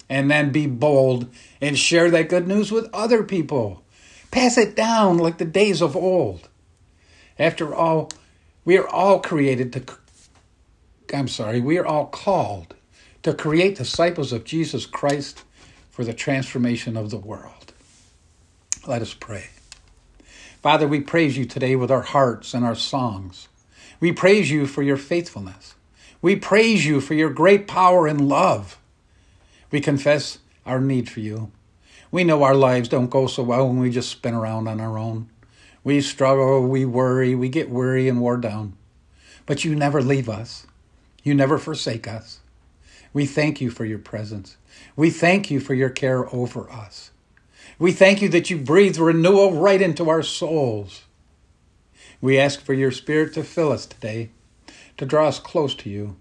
And 0.09 0.31
then 0.31 0.51
be 0.51 0.67
bold 0.67 1.27
and 1.59 1.77
share 1.77 2.09
that 2.11 2.29
good 2.29 2.47
news 2.47 2.71
with 2.71 2.89
other 2.93 3.23
people. 3.23 3.83
Pass 4.31 4.57
it 4.57 4.75
down 4.75 5.17
like 5.17 5.37
the 5.37 5.45
days 5.45 5.81
of 5.81 5.95
old. 5.95 6.47
After 7.37 7.73
all, 7.75 8.09
we 8.63 8.77
are 8.77 8.87
all 8.87 9.19
created 9.19 9.73
to, 9.73 9.83
I'm 11.13 11.27
sorry, 11.27 11.59
we 11.59 11.77
are 11.77 11.85
all 11.85 12.05
called 12.05 12.75
to 13.23 13.33
create 13.33 13.77
disciples 13.77 14.31
of 14.31 14.45
Jesus 14.45 14.85
Christ 14.85 15.43
for 15.89 16.03
the 16.03 16.13
transformation 16.13 16.95
of 16.95 17.09
the 17.09 17.17
world. 17.17 17.73
Let 18.85 19.01
us 19.01 19.13
pray. 19.13 19.47
Father, 20.61 20.87
we 20.87 21.01
praise 21.01 21.37
you 21.37 21.45
today 21.45 21.75
with 21.75 21.91
our 21.91 22.01
hearts 22.01 22.53
and 22.53 22.65
our 22.65 22.75
songs. 22.75 23.47
We 23.99 24.11
praise 24.11 24.51
you 24.51 24.67
for 24.67 24.81
your 24.81 24.97
faithfulness. 24.97 25.75
We 26.21 26.35
praise 26.35 26.85
you 26.85 27.01
for 27.01 27.13
your 27.13 27.29
great 27.29 27.67
power 27.67 28.07
and 28.07 28.27
love. 28.27 28.77
We 29.71 29.81
confess 29.81 30.39
our 30.65 30.79
need 30.79 31.09
for 31.09 31.19
you. 31.19 31.51
We 32.11 32.23
know 32.23 32.43
our 32.43 32.55
lives 32.55 32.87
don't 32.87 33.09
go 33.09 33.27
so 33.27 33.43
well 33.43 33.67
when 33.67 33.79
we 33.79 33.89
just 33.89 34.09
spin 34.09 34.33
around 34.33 34.67
on 34.67 34.79
our 34.79 34.97
own. 34.97 35.29
We 35.83 36.01
struggle, 36.01 36.67
we 36.67 36.85
worry, 36.85 37.35
we 37.35 37.49
get 37.49 37.69
weary 37.69 38.07
and 38.07 38.21
wore 38.21 38.37
down. 38.37 38.77
But 39.45 39.65
you 39.65 39.75
never 39.75 40.01
leave 40.01 40.29
us. 40.29 40.67
You 41.23 41.33
never 41.33 41.57
forsake 41.57 42.07
us. 42.07 42.39
We 43.13 43.25
thank 43.25 43.59
you 43.59 43.69
for 43.69 43.85
your 43.85 43.99
presence. 43.99 44.57
We 44.95 45.09
thank 45.09 45.49
you 45.49 45.59
for 45.59 45.73
your 45.73 45.89
care 45.89 46.33
over 46.33 46.69
us. 46.71 47.11
We 47.79 47.91
thank 47.91 48.21
you 48.21 48.29
that 48.29 48.49
you 48.49 48.57
breathe 48.57 48.97
renewal 48.97 49.53
right 49.53 49.81
into 49.81 50.09
our 50.09 50.23
souls. 50.23 51.03
We 52.21 52.39
ask 52.39 52.61
for 52.61 52.73
your 52.73 52.91
Spirit 52.91 53.33
to 53.33 53.43
fill 53.43 53.71
us 53.71 53.85
today, 53.85 54.31
to 54.97 55.05
draw 55.05 55.27
us 55.27 55.39
close 55.39 55.75
to 55.75 55.89
you, 55.89 56.15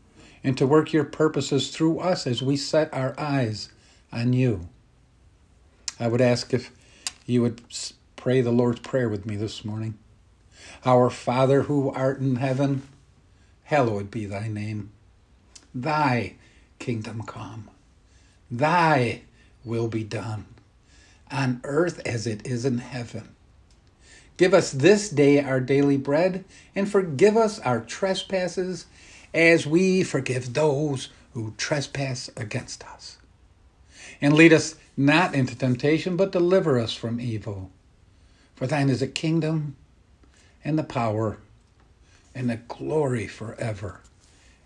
and 0.47 0.57
to 0.57 0.65
work 0.65 0.93
your 0.93 1.03
purposes 1.03 1.71
through 1.71 1.99
us 1.99 2.25
as 2.25 2.41
we 2.41 2.57
set 2.57 2.95
our 2.95 3.19
eyes 3.19 3.69
on 4.13 4.33
you. 4.33 4.69
I 5.99 6.07
would 6.07 6.21
ask 6.21 6.55
if 6.55 6.71
you 7.27 7.43
would 7.43 7.61
pray 8.15 8.41
the 8.43 8.53
Lord's 8.53 8.79
Prayer 8.79 9.09
with 9.09 9.27
me 9.27 9.35
this 9.35 9.65
morning. 9.65 9.99
Our 10.85 11.11
Father 11.11 11.63
who 11.63 11.91
art 11.91 12.21
in 12.21 12.37
heaven, 12.37 12.83
hallowed 13.65 14.09
be 14.09 14.25
thy 14.25 14.47
name. 14.47 14.93
Thy 15.75 16.37
kingdom 16.79 17.25
come, 17.25 17.69
thy 18.49 19.23
will 19.65 19.89
be 19.89 20.05
done, 20.05 20.47
on 21.29 21.61
earth 21.65 22.01
as 22.07 22.25
it 22.25 22.47
is 22.47 22.65
in 22.65 22.79
heaven. 22.79 23.35
Give 24.37 24.55
us 24.55 24.71
this 24.71 25.09
day 25.11 25.43
our 25.43 25.59
daily 25.59 25.97
bread, 25.97 26.45
and 26.73 26.89
forgive 26.89 27.37
us 27.37 27.59
our 27.59 27.81
trespasses 27.81 28.87
as 29.37 29.67
we 29.67 30.03
forgive 30.03 30.55
those 30.55 31.11
who 31.35 31.53
trespass 31.59 32.31
against 32.37 32.83
us. 32.85 33.19
And 34.21 34.33
lead 34.33 34.55
us 34.55 34.77
not 34.97 35.35
into 35.35 35.55
temptation, 35.55 36.17
but 36.17 36.33
deliver 36.33 36.79
us 36.81 36.95
from 36.95 37.21
evil. 37.21 37.71
For 38.55 38.67
thine 38.67 38.89
is 38.89 39.01
the 39.01 39.07
kingdom, 39.07 39.77
and 40.65 40.79
the 40.79 40.83
power, 40.83 41.37
and 42.35 42.49
the 42.49 42.57
glory 42.57 43.27
forever. 43.27 44.01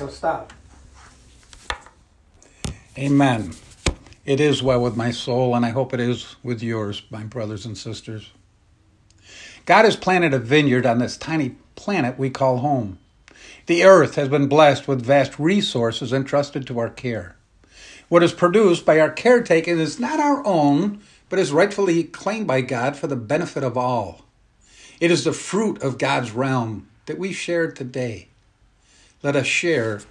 Stop. 0.09 0.53
Amen. 2.97 3.53
It 4.25 4.39
is 4.39 4.63
well 4.63 4.81
with 4.81 4.97
my 4.97 5.11
soul, 5.11 5.55
and 5.55 5.65
I 5.65 5.69
hope 5.69 5.93
it 5.93 5.99
is 5.99 6.35
with 6.43 6.61
yours, 6.63 7.03
my 7.09 7.23
brothers 7.23 7.65
and 7.65 7.77
sisters. 7.77 8.31
God 9.65 9.85
has 9.85 9.95
planted 9.95 10.33
a 10.33 10.39
vineyard 10.39 10.85
on 10.85 10.99
this 10.99 11.17
tiny 11.17 11.55
planet 11.75 12.17
we 12.17 12.29
call 12.29 12.57
home. 12.57 12.99
The 13.67 13.83
earth 13.83 14.15
has 14.15 14.29
been 14.29 14.47
blessed 14.47 14.87
with 14.87 15.05
vast 15.05 15.37
resources 15.37 16.13
entrusted 16.13 16.65
to 16.67 16.79
our 16.79 16.89
care. 16.89 17.35
What 18.09 18.23
is 18.23 18.31
produced 18.31 18.85
by 18.85 18.99
our 18.99 19.11
caretaking 19.11 19.77
is 19.79 19.99
not 19.99 20.19
our 20.19 20.45
own, 20.45 21.01
but 21.29 21.39
is 21.39 21.51
rightfully 21.51 22.05
claimed 22.05 22.47
by 22.47 22.61
God 22.61 22.95
for 22.95 23.07
the 23.07 23.17
benefit 23.17 23.63
of 23.63 23.77
all. 23.77 24.25
It 24.99 25.11
is 25.11 25.25
the 25.25 25.33
fruit 25.33 25.81
of 25.83 25.97
God's 25.97 26.31
realm 26.31 26.87
that 27.05 27.19
we 27.19 27.33
share 27.33 27.69
today. 27.71 28.29
Let 29.23 29.35
us 29.35 29.47
share 29.47 30.01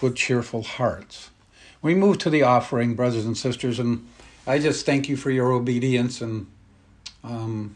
with 0.00 0.16
cheerful 0.16 0.62
hearts. 0.62 1.30
We 1.82 1.94
move 1.94 2.18
to 2.18 2.30
the 2.30 2.42
offering, 2.42 2.94
brothers 2.94 3.26
and 3.26 3.36
sisters, 3.36 3.78
and 3.78 4.08
I 4.46 4.58
just 4.58 4.86
thank 4.86 5.08
you 5.08 5.16
for 5.16 5.30
your 5.30 5.52
obedience 5.52 6.22
and 6.22 6.46
um, 7.22 7.74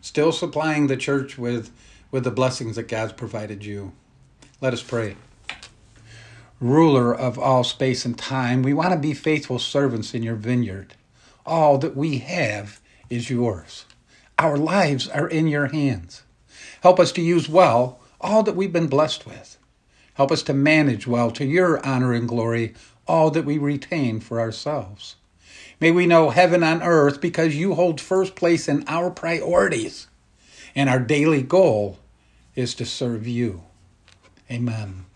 still 0.00 0.32
supplying 0.32 0.86
the 0.86 0.96
church 0.96 1.36
with, 1.36 1.70
with 2.10 2.24
the 2.24 2.30
blessings 2.30 2.76
that 2.76 2.88
God's 2.88 3.12
provided 3.12 3.64
you. 3.64 3.92
Let 4.62 4.72
us 4.72 4.82
pray. 4.82 5.16
Ruler 6.58 7.14
of 7.14 7.38
all 7.38 7.64
space 7.64 8.06
and 8.06 8.16
time, 8.16 8.62
we 8.62 8.72
want 8.72 8.92
to 8.92 8.98
be 8.98 9.12
faithful 9.12 9.58
servants 9.58 10.14
in 10.14 10.22
your 10.22 10.36
vineyard. 10.36 10.94
All 11.44 11.76
that 11.78 11.96
we 11.96 12.18
have 12.18 12.80
is 13.10 13.28
yours. 13.28 13.84
Our 14.38 14.56
lives 14.56 15.06
are 15.08 15.28
in 15.28 15.48
your 15.48 15.66
hands. 15.66 16.22
Help 16.82 16.98
us 16.98 17.12
to 17.12 17.20
use 17.20 17.48
well 17.48 18.00
all 18.20 18.42
that 18.42 18.56
we've 18.56 18.72
been 18.72 18.86
blessed 18.86 19.26
with. 19.26 19.58
Help 20.14 20.30
us 20.30 20.42
to 20.44 20.54
manage 20.54 21.06
well 21.06 21.30
to 21.32 21.44
your 21.44 21.84
honor 21.84 22.12
and 22.12 22.28
glory 22.28 22.74
all 23.06 23.30
that 23.30 23.44
we 23.44 23.58
retain 23.58 24.20
for 24.20 24.40
ourselves. 24.40 25.16
May 25.80 25.90
we 25.90 26.06
know 26.06 26.30
heaven 26.30 26.62
on 26.62 26.82
earth 26.82 27.20
because 27.20 27.56
you 27.56 27.74
hold 27.74 28.00
first 28.00 28.36
place 28.36 28.68
in 28.68 28.84
our 28.86 29.10
priorities, 29.10 30.06
and 30.74 30.88
our 30.88 31.00
daily 31.00 31.42
goal 31.42 31.98
is 32.54 32.74
to 32.76 32.86
serve 32.86 33.26
you. 33.26 33.64
Amen. 34.50 35.06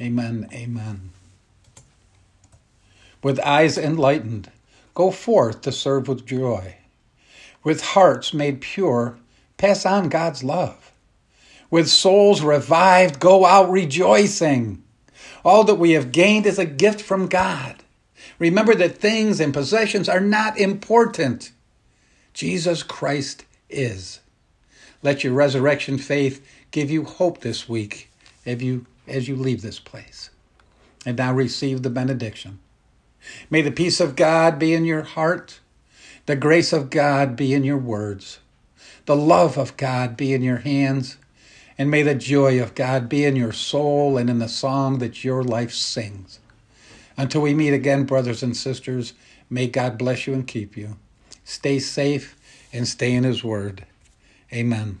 Amen. 0.00 0.48
Amen. 0.52 1.10
With 3.22 3.40
eyes 3.40 3.78
enlightened, 3.78 4.50
go 4.94 5.10
forth 5.10 5.62
to 5.62 5.72
serve 5.72 6.08
with 6.08 6.26
joy. 6.26 6.76
With 7.62 7.80
hearts 7.80 8.34
made 8.34 8.60
pure, 8.60 9.16
pass 9.56 9.86
on 9.86 10.08
God's 10.08 10.44
love. 10.44 10.92
With 11.74 11.88
souls 11.88 12.40
revived, 12.40 13.18
go 13.18 13.44
out 13.44 13.68
rejoicing. 13.68 14.84
All 15.44 15.64
that 15.64 15.74
we 15.74 15.90
have 15.94 16.12
gained 16.12 16.46
is 16.46 16.56
a 16.56 16.64
gift 16.64 17.02
from 17.02 17.26
God. 17.26 17.82
Remember 18.38 18.76
that 18.76 18.98
things 18.98 19.40
and 19.40 19.52
possessions 19.52 20.08
are 20.08 20.20
not 20.20 20.56
important. 20.56 21.50
Jesus 22.32 22.84
Christ 22.84 23.44
is. 23.68 24.20
Let 25.02 25.24
your 25.24 25.32
resurrection 25.32 25.98
faith 25.98 26.46
give 26.70 26.92
you 26.92 27.02
hope 27.02 27.40
this 27.40 27.68
week 27.68 28.08
as 28.46 28.62
you, 28.62 28.86
as 29.08 29.26
you 29.26 29.34
leave 29.34 29.62
this 29.62 29.80
place. 29.80 30.30
And 31.04 31.18
now 31.18 31.34
receive 31.34 31.82
the 31.82 31.90
benediction. 31.90 32.60
May 33.50 33.62
the 33.62 33.72
peace 33.72 33.98
of 33.98 34.14
God 34.14 34.60
be 34.60 34.74
in 34.74 34.84
your 34.84 35.02
heart, 35.02 35.58
the 36.26 36.36
grace 36.36 36.72
of 36.72 36.90
God 36.90 37.34
be 37.34 37.52
in 37.52 37.64
your 37.64 37.78
words, 37.78 38.38
the 39.06 39.16
love 39.16 39.58
of 39.58 39.76
God 39.76 40.16
be 40.16 40.32
in 40.32 40.40
your 40.40 40.58
hands, 40.58 41.16
and 41.76 41.90
may 41.90 42.02
the 42.02 42.14
joy 42.14 42.62
of 42.62 42.74
God 42.74 43.08
be 43.08 43.24
in 43.24 43.36
your 43.36 43.52
soul 43.52 44.16
and 44.16 44.30
in 44.30 44.38
the 44.38 44.48
song 44.48 44.98
that 44.98 45.24
your 45.24 45.42
life 45.42 45.72
sings. 45.72 46.38
Until 47.16 47.42
we 47.42 47.54
meet 47.54 47.72
again, 47.72 48.04
brothers 48.04 48.42
and 48.42 48.56
sisters, 48.56 49.12
may 49.50 49.66
God 49.66 49.98
bless 49.98 50.26
you 50.26 50.34
and 50.34 50.46
keep 50.46 50.76
you. 50.76 50.96
Stay 51.44 51.78
safe 51.78 52.36
and 52.72 52.88
stay 52.88 53.12
in 53.12 53.24
His 53.24 53.44
Word. 53.44 53.86
Amen. 54.52 54.98